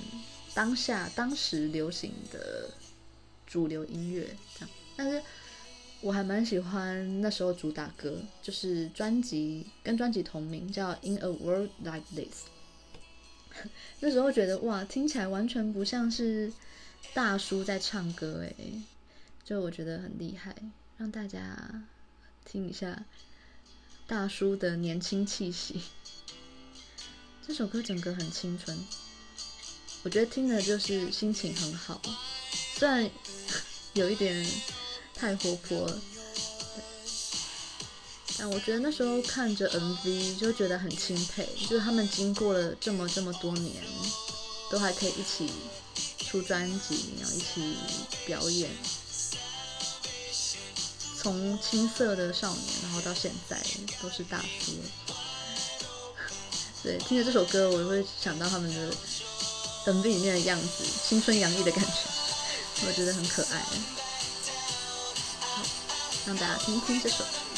[0.53, 2.69] 当下当时流行的
[3.45, 5.21] 主流音乐这样，但是。
[6.01, 12.45] 我还蛮喜欢那时候主打歌，就是专辑跟专辑同名，叫《In a World Like This
[13.99, 16.51] 》。那时候觉得哇，听起来完全不像是
[17.13, 18.55] 大叔在唱歌哎，
[19.43, 20.55] 就我觉得很厉害，
[20.97, 21.83] 让大家
[22.45, 23.05] 听一下
[24.07, 25.81] 大叔的年轻气息。
[27.45, 28.75] 这首歌整个很青春，
[30.01, 32.01] 我觉得听的就是心情很好，
[32.75, 33.07] 虽然
[33.93, 34.43] 有一点
[35.21, 36.01] 太活泼了。
[38.39, 43.83] 但我觉得那时候看着 MV 就觉得很钦佩，就是他们经过了这么这么多年，
[44.71, 45.51] 都还可以一起
[46.17, 47.77] 出专辑，然后一起
[48.25, 48.71] 表演，
[51.21, 53.61] 从青涩的少年，然后到现在
[54.01, 54.71] 都是大叔。
[56.81, 58.91] 对，听着这首歌，我就会想到他们的
[59.85, 61.91] MV 里面的样子，青春洋溢的感觉，
[62.87, 63.63] 我觉得很可爱。
[66.25, 67.50] 让大家听一听这首。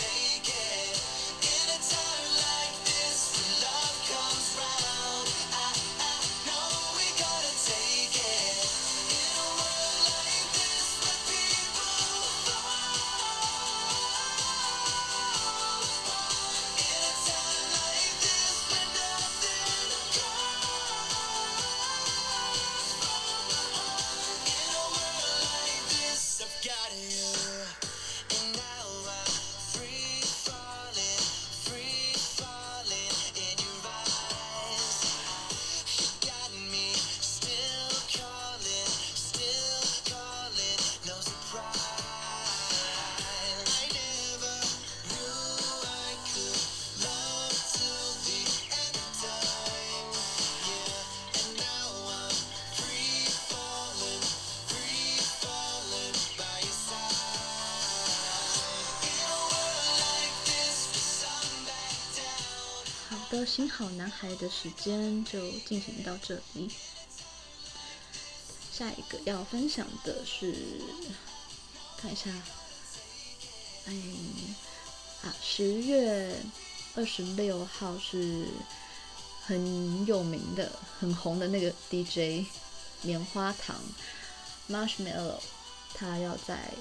[64.24, 66.72] 好男孩的时间就进行到这里。
[68.72, 70.56] 下一个要分享的是，
[71.98, 72.32] 看一下，
[73.86, 73.94] 哎，
[75.24, 76.42] 啊，十月
[76.96, 78.48] 二十六号是
[79.46, 80.72] 很有名的、
[81.02, 82.48] 很红的那个 DJ
[83.02, 83.76] 棉花糖
[84.70, 85.40] Marshmallow，
[85.94, 86.74] 他要在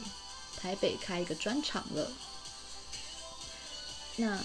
[0.57, 2.13] 台北开一个专场了。
[4.15, 4.39] 那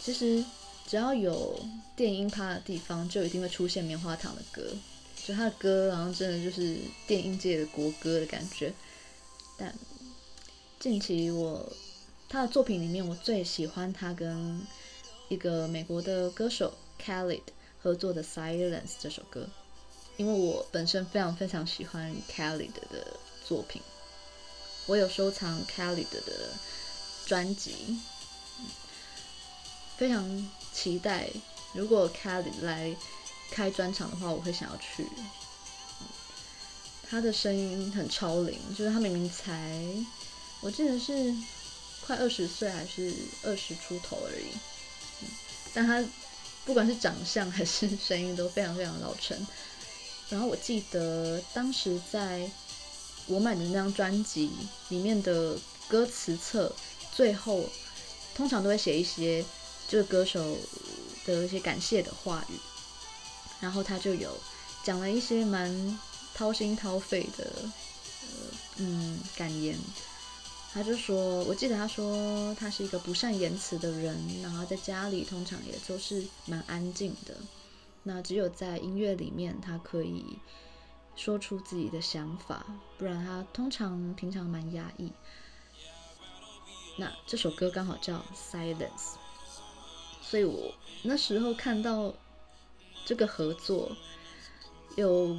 [0.00, 0.44] 其实。
[0.88, 1.60] 只要有
[1.94, 4.74] 电音趴的地方，就一定会出现棉花糖的歌。
[5.22, 8.72] 就他的歌，好像真的就是电音界的国歌的感觉。
[9.58, 9.74] 但
[10.80, 11.70] 近期我
[12.26, 14.66] 他的作品里面，我最喜欢他跟
[15.28, 16.72] 一个美国的歌手
[17.04, 17.42] Khalid
[17.82, 19.46] 合作的《Silence》这首歌，
[20.16, 23.82] 因为我本身非常非常喜欢 Khalid 的作品，
[24.86, 26.54] 我有收藏 Khalid 的
[27.26, 27.98] 专辑。
[29.98, 30.48] 非常
[30.80, 31.28] 期待，
[31.72, 32.94] 如果 Kelly 来
[33.50, 35.04] 开专场的话，我会想要去。
[37.10, 39.74] 他的声音很超龄，就是他明明才，
[40.60, 41.34] 我记得是
[42.06, 43.12] 快二十岁还是
[43.42, 44.52] 二十出头而已，
[45.74, 46.04] 但他
[46.64, 49.36] 不管是长相还是声音都非常非常老成。
[50.28, 52.48] 然后我记得当时在
[53.26, 54.52] 我买的那张专辑
[54.90, 55.58] 里面的
[55.88, 56.72] 歌词册
[57.12, 57.68] 最后，
[58.36, 59.44] 通常都会写一些。
[59.88, 60.56] 这个歌手
[61.24, 62.54] 的一些感谢的话语，
[63.58, 64.30] 然后他就有
[64.84, 65.98] 讲了一些蛮
[66.34, 68.28] 掏心掏肺的，呃，
[68.76, 69.76] 嗯，感言。
[70.70, 77.34] 他就说，我记得他说他是一个不善言辞的人，然后在家里通常也都是蛮安静的。
[78.02, 80.38] 那只有在音乐里面，他可以
[81.16, 82.66] 说出自己的想法，
[82.98, 85.10] 不然他通常平常蛮压抑。
[86.96, 88.76] 那这首歌刚好叫《Silence》。
[90.28, 92.12] 所以我那时候看到
[93.06, 93.96] 这个合作，
[94.96, 95.34] 有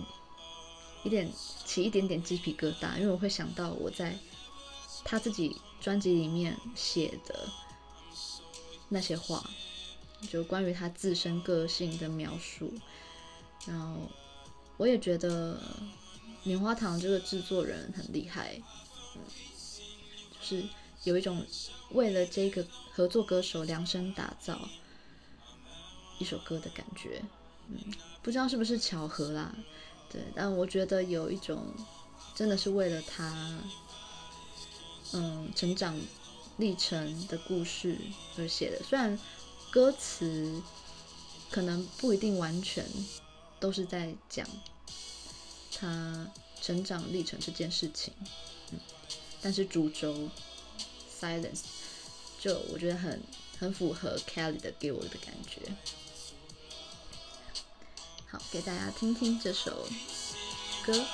[1.03, 1.31] 一点
[1.63, 4.17] 起一点点鸡皮疙瘩，因为我会想到我在
[5.03, 7.47] 他自己专辑里面写的
[8.89, 9.47] 那些话，
[10.27, 12.73] 就关于他自身个性的描述。
[13.67, 14.09] 然后
[14.77, 15.61] 我也觉得
[16.43, 18.59] 棉花糖这个制作人很厉害，
[19.15, 19.21] 嗯，
[20.39, 20.67] 就是
[21.03, 21.45] 有一种
[21.91, 24.59] 为了这个合作歌手量身打造
[26.19, 27.21] 一首歌的感觉，
[27.67, 27.77] 嗯，
[28.21, 29.55] 不知道是不是巧合啦，
[30.11, 31.73] 对，但我觉得有一种
[32.35, 33.59] 真的是为了他，
[35.13, 35.99] 嗯，成长
[36.57, 37.97] 历程的故事
[38.37, 38.83] 而写的。
[38.83, 39.17] 虽然
[39.71, 40.61] 歌词
[41.49, 42.85] 可能不一定完全
[43.59, 44.45] 都是在讲
[45.71, 46.27] 他
[46.61, 48.13] 成长历程这件事情，
[48.71, 48.79] 嗯，
[49.41, 50.29] 但是主轴
[51.19, 51.61] Silence
[52.39, 53.21] 就我觉得很
[53.59, 55.61] 很符合 Kelly 的给我的感觉。
[58.27, 59.87] 好，给大家听听这首
[60.85, 61.05] 歌。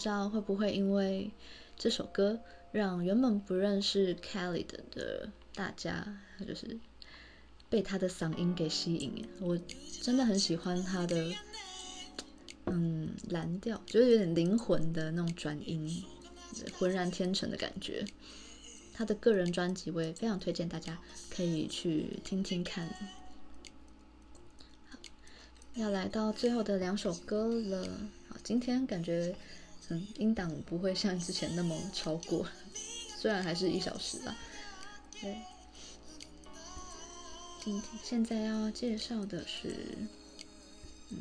[0.00, 1.30] 不知道会不会因为
[1.76, 2.40] 这首歌
[2.72, 6.16] 让原本不认识 Khalid 的大家，
[6.48, 6.78] 就是
[7.68, 9.28] 被他的嗓音给吸引。
[9.40, 9.60] 我
[10.00, 11.34] 真的很喜欢他的，
[12.64, 16.02] 嗯，蓝调，就是有点灵魂的那种转音，
[16.78, 18.06] 浑然天成的感觉。
[18.94, 20.98] 他的个人专辑我也非常推荐大家
[21.28, 22.88] 可以去听听看。
[24.88, 24.98] 好，
[25.74, 27.86] 要来到最后的两首歌了。
[28.30, 29.36] 好，今天感觉。
[29.92, 32.46] 嗯，音档不会像之前那么超过，
[33.18, 34.36] 虽然还是一小时吧。
[35.20, 35.36] 对，
[37.62, 39.98] 今天现在要介绍的是，
[41.10, 41.18] 嗯，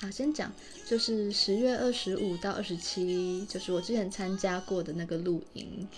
[0.00, 0.52] 啊，先讲
[0.86, 5.88] 就是十月二十五到二十七，就是我之前参加过的那个露营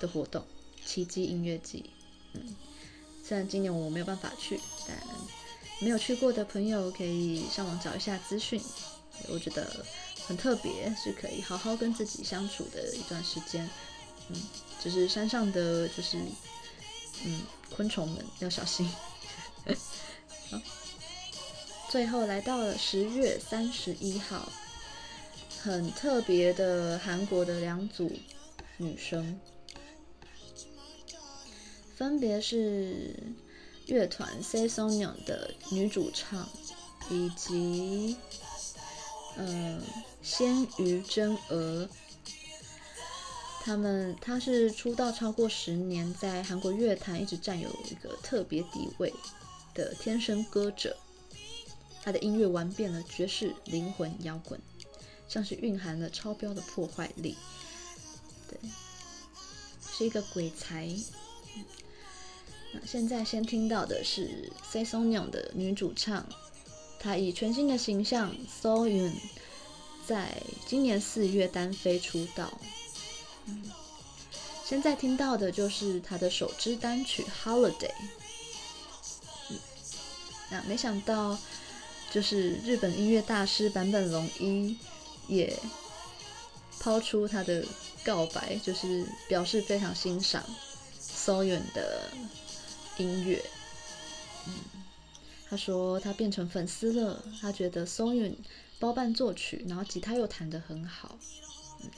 [0.00, 0.42] 的活动，
[0.82, 1.90] 奇迹音乐季。
[2.32, 2.56] 嗯，
[3.22, 4.96] 虽然今年我没有办法去，但
[5.82, 8.58] 没有去过的朋友可以上网找一下资讯。
[9.28, 9.84] 我觉得。
[10.26, 13.68] 很特别，是可以好好跟自己相处的一段时间。
[14.28, 14.40] 嗯，
[14.82, 16.16] 就是山上的，就是
[17.24, 17.42] 嗯，
[17.74, 18.88] 昆虫们要小心。
[20.50, 20.60] 好，
[21.90, 24.50] 最后来到了十月三十一号，
[25.60, 28.10] 很特别的韩国的两组
[28.76, 29.40] 女生，
[31.96, 33.14] 分别是
[33.86, 36.48] 乐团 SESONyeon 的女主唱
[37.10, 38.16] 以及。
[39.34, 39.80] 嗯，
[40.22, 41.88] 鲜于真娥，
[43.62, 49.12] 他们他是出道超过十年，在韩国乐坛一直占有一个特别地位
[49.74, 50.96] 的天生歌者。
[52.04, 54.60] 他的音乐玩遍了爵士、灵魂摇滚，
[55.28, 57.36] 像是蕴含了超标的破坏力。
[58.48, 58.58] 对，
[59.88, 60.88] 是一个鬼才。
[62.72, 66.26] 那现在先听到的是 SESONyeon 的女主唱。
[66.98, 69.12] 她以全新的形象 Soyun
[70.06, 72.52] 在今年四月单飞出道。
[73.46, 73.70] 嗯，
[74.64, 77.92] 现在听到的就是他的首支单曲 Holiday。
[79.50, 79.58] 嗯，
[80.50, 81.38] 那没想到，
[82.10, 84.76] 就是日本音乐大师坂本龙一
[85.28, 85.58] 也
[86.80, 87.64] 抛出他的
[88.04, 90.44] 告白，就是表示非常欣赏
[91.00, 92.10] Soyun 的
[92.96, 93.42] 音乐。
[94.46, 94.54] 嗯。
[95.48, 98.34] 他说他变成粉丝了，他觉得 Soyun
[98.82, 101.16] 包办作曲，然后吉他又弹得很好，
[101.82, 101.90] 嗯，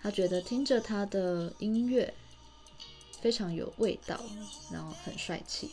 [0.00, 2.14] 他觉得听着他的音乐
[3.20, 4.20] 非常有味道，
[4.70, 5.72] 然后很帅气。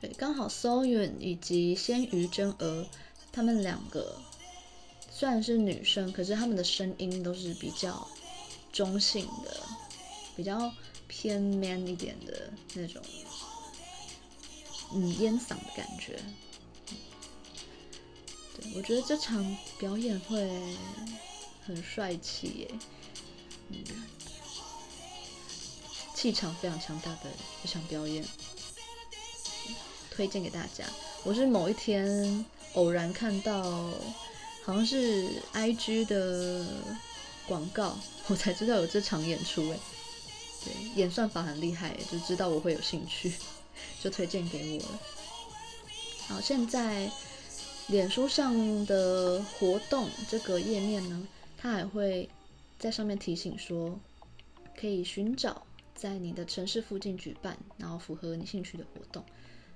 [0.00, 2.84] 对，刚好 Soyun 以及鲜于真娥
[3.30, 4.20] 他们两个
[5.12, 8.08] 虽然是女生，可是他们的声音都是比较
[8.72, 9.60] 中性的，
[10.34, 10.74] 比较
[11.06, 13.00] 偏 man 一点的那种。
[14.92, 16.18] 嗯，烟嗓的感觉。
[18.74, 20.50] 我觉得这场表演会
[21.66, 22.70] 很帅气耶，
[23.68, 23.84] 嗯，
[26.14, 27.30] 气场非常强大的
[27.62, 28.24] 一场表演，
[30.10, 30.84] 推荐给大家。
[31.24, 33.62] 我是某一天偶然看到，
[34.64, 36.66] 好像是 IG 的
[37.46, 37.98] 广告，
[38.28, 39.78] 我才知道有这场演出哎。
[40.64, 43.32] 对，演算法很厉害，就知道我会有兴趣。
[44.02, 45.00] 就推荐给我了。
[46.28, 47.10] 好，现在
[47.88, 52.28] 脸书上的活动这个页面呢，它还会
[52.78, 54.00] 在上面提醒说，
[54.74, 59.22] 可以寻找在你的城市附近举办，然后符合你兴趣的活动。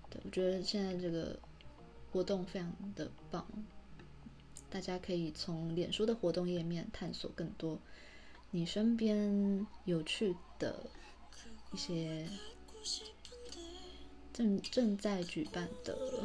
[0.09, 1.39] 对，我觉得现在这个
[2.11, 3.47] 活动非常的棒，
[4.71, 7.79] 大家可以从脸书的活动页面探索更多
[8.51, 10.87] 你身边有趣的
[11.73, 12.27] 一些
[14.33, 16.25] 正正在举办的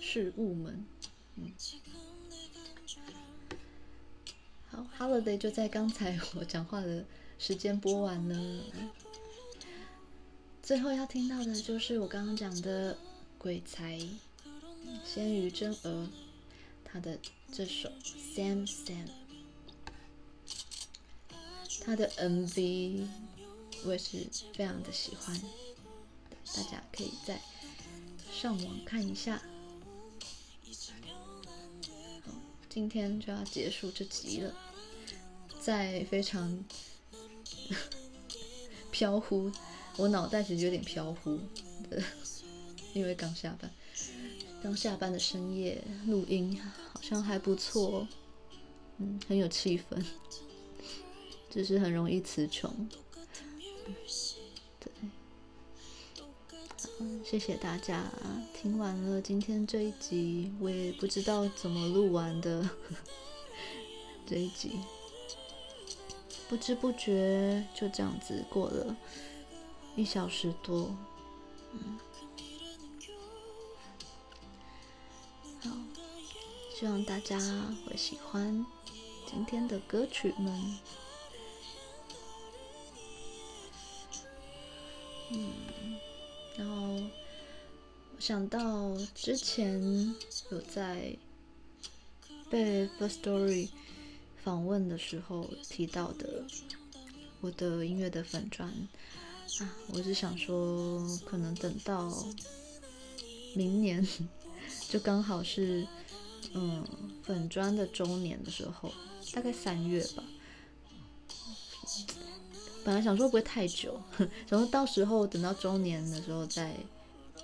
[0.00, 0.84] 事物们。
[1.36, 1.52] 嗯，
[4.70, 7.04] 好，Holiday 就在刚才我讲话的
[7.38, 8.64] 时间播完了。
[10.62, 12.98] 最后要听到的就是我刚刚讲的。
[13.38, 13.98] 鬼才，
[15.04, 16.08] 鲜于真娥，
[16.84, 17.18] 他的
[17.52, 17.88] 这首
[18.36, 19.08] 《Sam Sam》，
[21.84, 23.08] 他的 MV
[23.84, 25.36] 我也是非常的喜欢，
[26.54, 27.42] 大家可以再
[28.32, 29.42] 上网看一下。
[32.74, 34.54] 今天就要结束这集了，
[35.60, 36.64] 在非常
[38.90, 39.52] 飘忽，
[39.98, 41.38] 我脑袋其实有点飘忽。
[42.94, 43.70] 因为刚下班，
[44.62, 46.58] 刚下班的深夜录音
[46.94, 48.08] 好像还不错，
[48.96, 50.02] 嗯，很有气氛，
[51.50, 52.88] 只是很容易词穷。
[57.24, 58.04] 谢谢大家
[58.52, 62.68] 听完了今天这一集，我也不知道怎么录完的
[64.26, 64.80] 这一集，
[66.48, 68.96] 不知不觉就这样子过了
[69.96, 70.94] 一小时多，
[71.72, 71.98] 嗯。
[76.74, 77.38] 希望大家
[77.86, 78.66] 会喜欢
[79.24, 80.78] 今天的歌曲们。
[85.30, 86.00] 嗯，
[86.56, 87.00] 然后
[88.18, 90.14] 想到之前
[90.50, 91.16] 有在
[92.50, 93.68] 被 First Story
[94.44, 96.44] 访问的时候提到的
[97.40, 98.68] 我的音乐的粉专
[99.60, 102.12] 啊，我是想说，可能等到
[103.54, 104.06] 明年
[104.88, 105.86] 就刚好是。
[106.54, 106.84] 嗯，
[107.22, 108.92] 粉专的周年的时候，
[109.32, 110.22] 大概三月吧。
[112.84, 114.00] 本来想说不会太久，
[114.48, 116.74] 想说到时候等到周年的时候再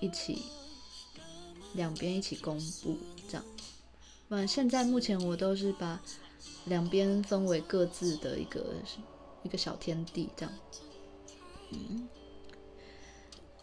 [0.00, 0.42] 一起
[1.74, 2.96] 两边一起公布
[3.28, 3.44] 这样。
[4.28, 6.00] 反正现在目前我都是把
[6.66, 8.74] 两边分为各自的一个
[9.42, 10.54] 一个小天地这样。
[11.70, 12.08] 嗯，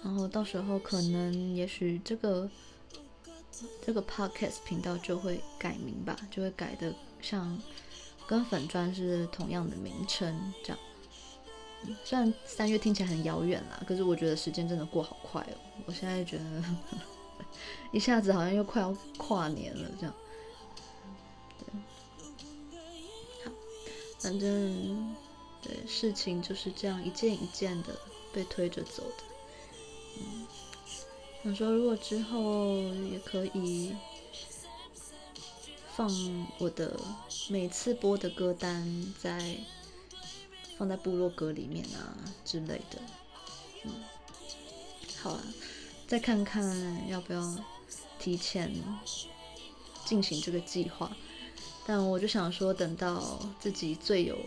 [0.03, 2.49] 然后到时候可能也许这个。
[3.81, 7.57] 这个 podcast 频道就会改名吧，就会改的像
[8.27, 10.79] 跟粉专是同样的名称这样。
[12.03, 15.57] 虽然三月听起来很遥远啦，可是我觉得时间真的过好快哦。
[15.85, 16.43] 我现在觉得
[17.91, 20.13] 一下子好像又快要跨年了这样。
[21.59, 21.65] 对，
[23.45, 23.51] 好，
[24.19, 25.15] 反正
[25.61, 27.95] 对，事情就是这样一件一件的
[28.33, 29.23] 被推着走的。
[30.19, 30.47] 嗯。
[31.43, 32.73] 想说，如果之后
[33.11, 33.95] 也可以
[35.95, 36.09] 放
[36.57, 36.99] 我的
[37.49, 39.55] 每次播的歌单在
[40.77, 43.01] 放在部落格里面啊之类的，
[43.83, 43.91] 嗯，
[45.21, 45.43] 好啊，
[46.07, 47.57] 再看看要不要
[48.19, 48.73] 提前
[50.05, 51.15] 进行这个计划。
[51.85, 54.37] 但我就想说，等到自己最有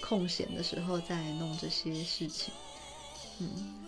[0.00, 2.52] 空闲的时候再弄这些事情。
[3.38, 3.86] 嗯，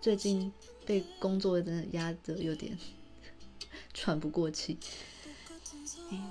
[0.00, 0.52] 最近。
[0.86, 2.78] 被工作真的压得有点
[3.94, 4.76] 喘不过气。
[6.10, 6.30] 嗯，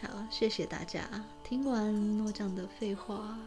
[0.00, 1.08] 好，谢谢大家
[1.44, 1.94] 听完
[2.26, 3.38] 我讲的废话，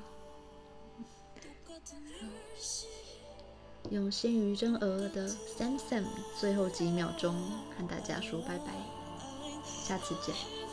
[3.92, 6.04] 用鲜鱼蒸鹅的 Sam Sam
[6.40, 7.36] 最后几秒钟
[7.78, 8.74] 和大家说拜拜，
[9.64, 10.65] 下次见。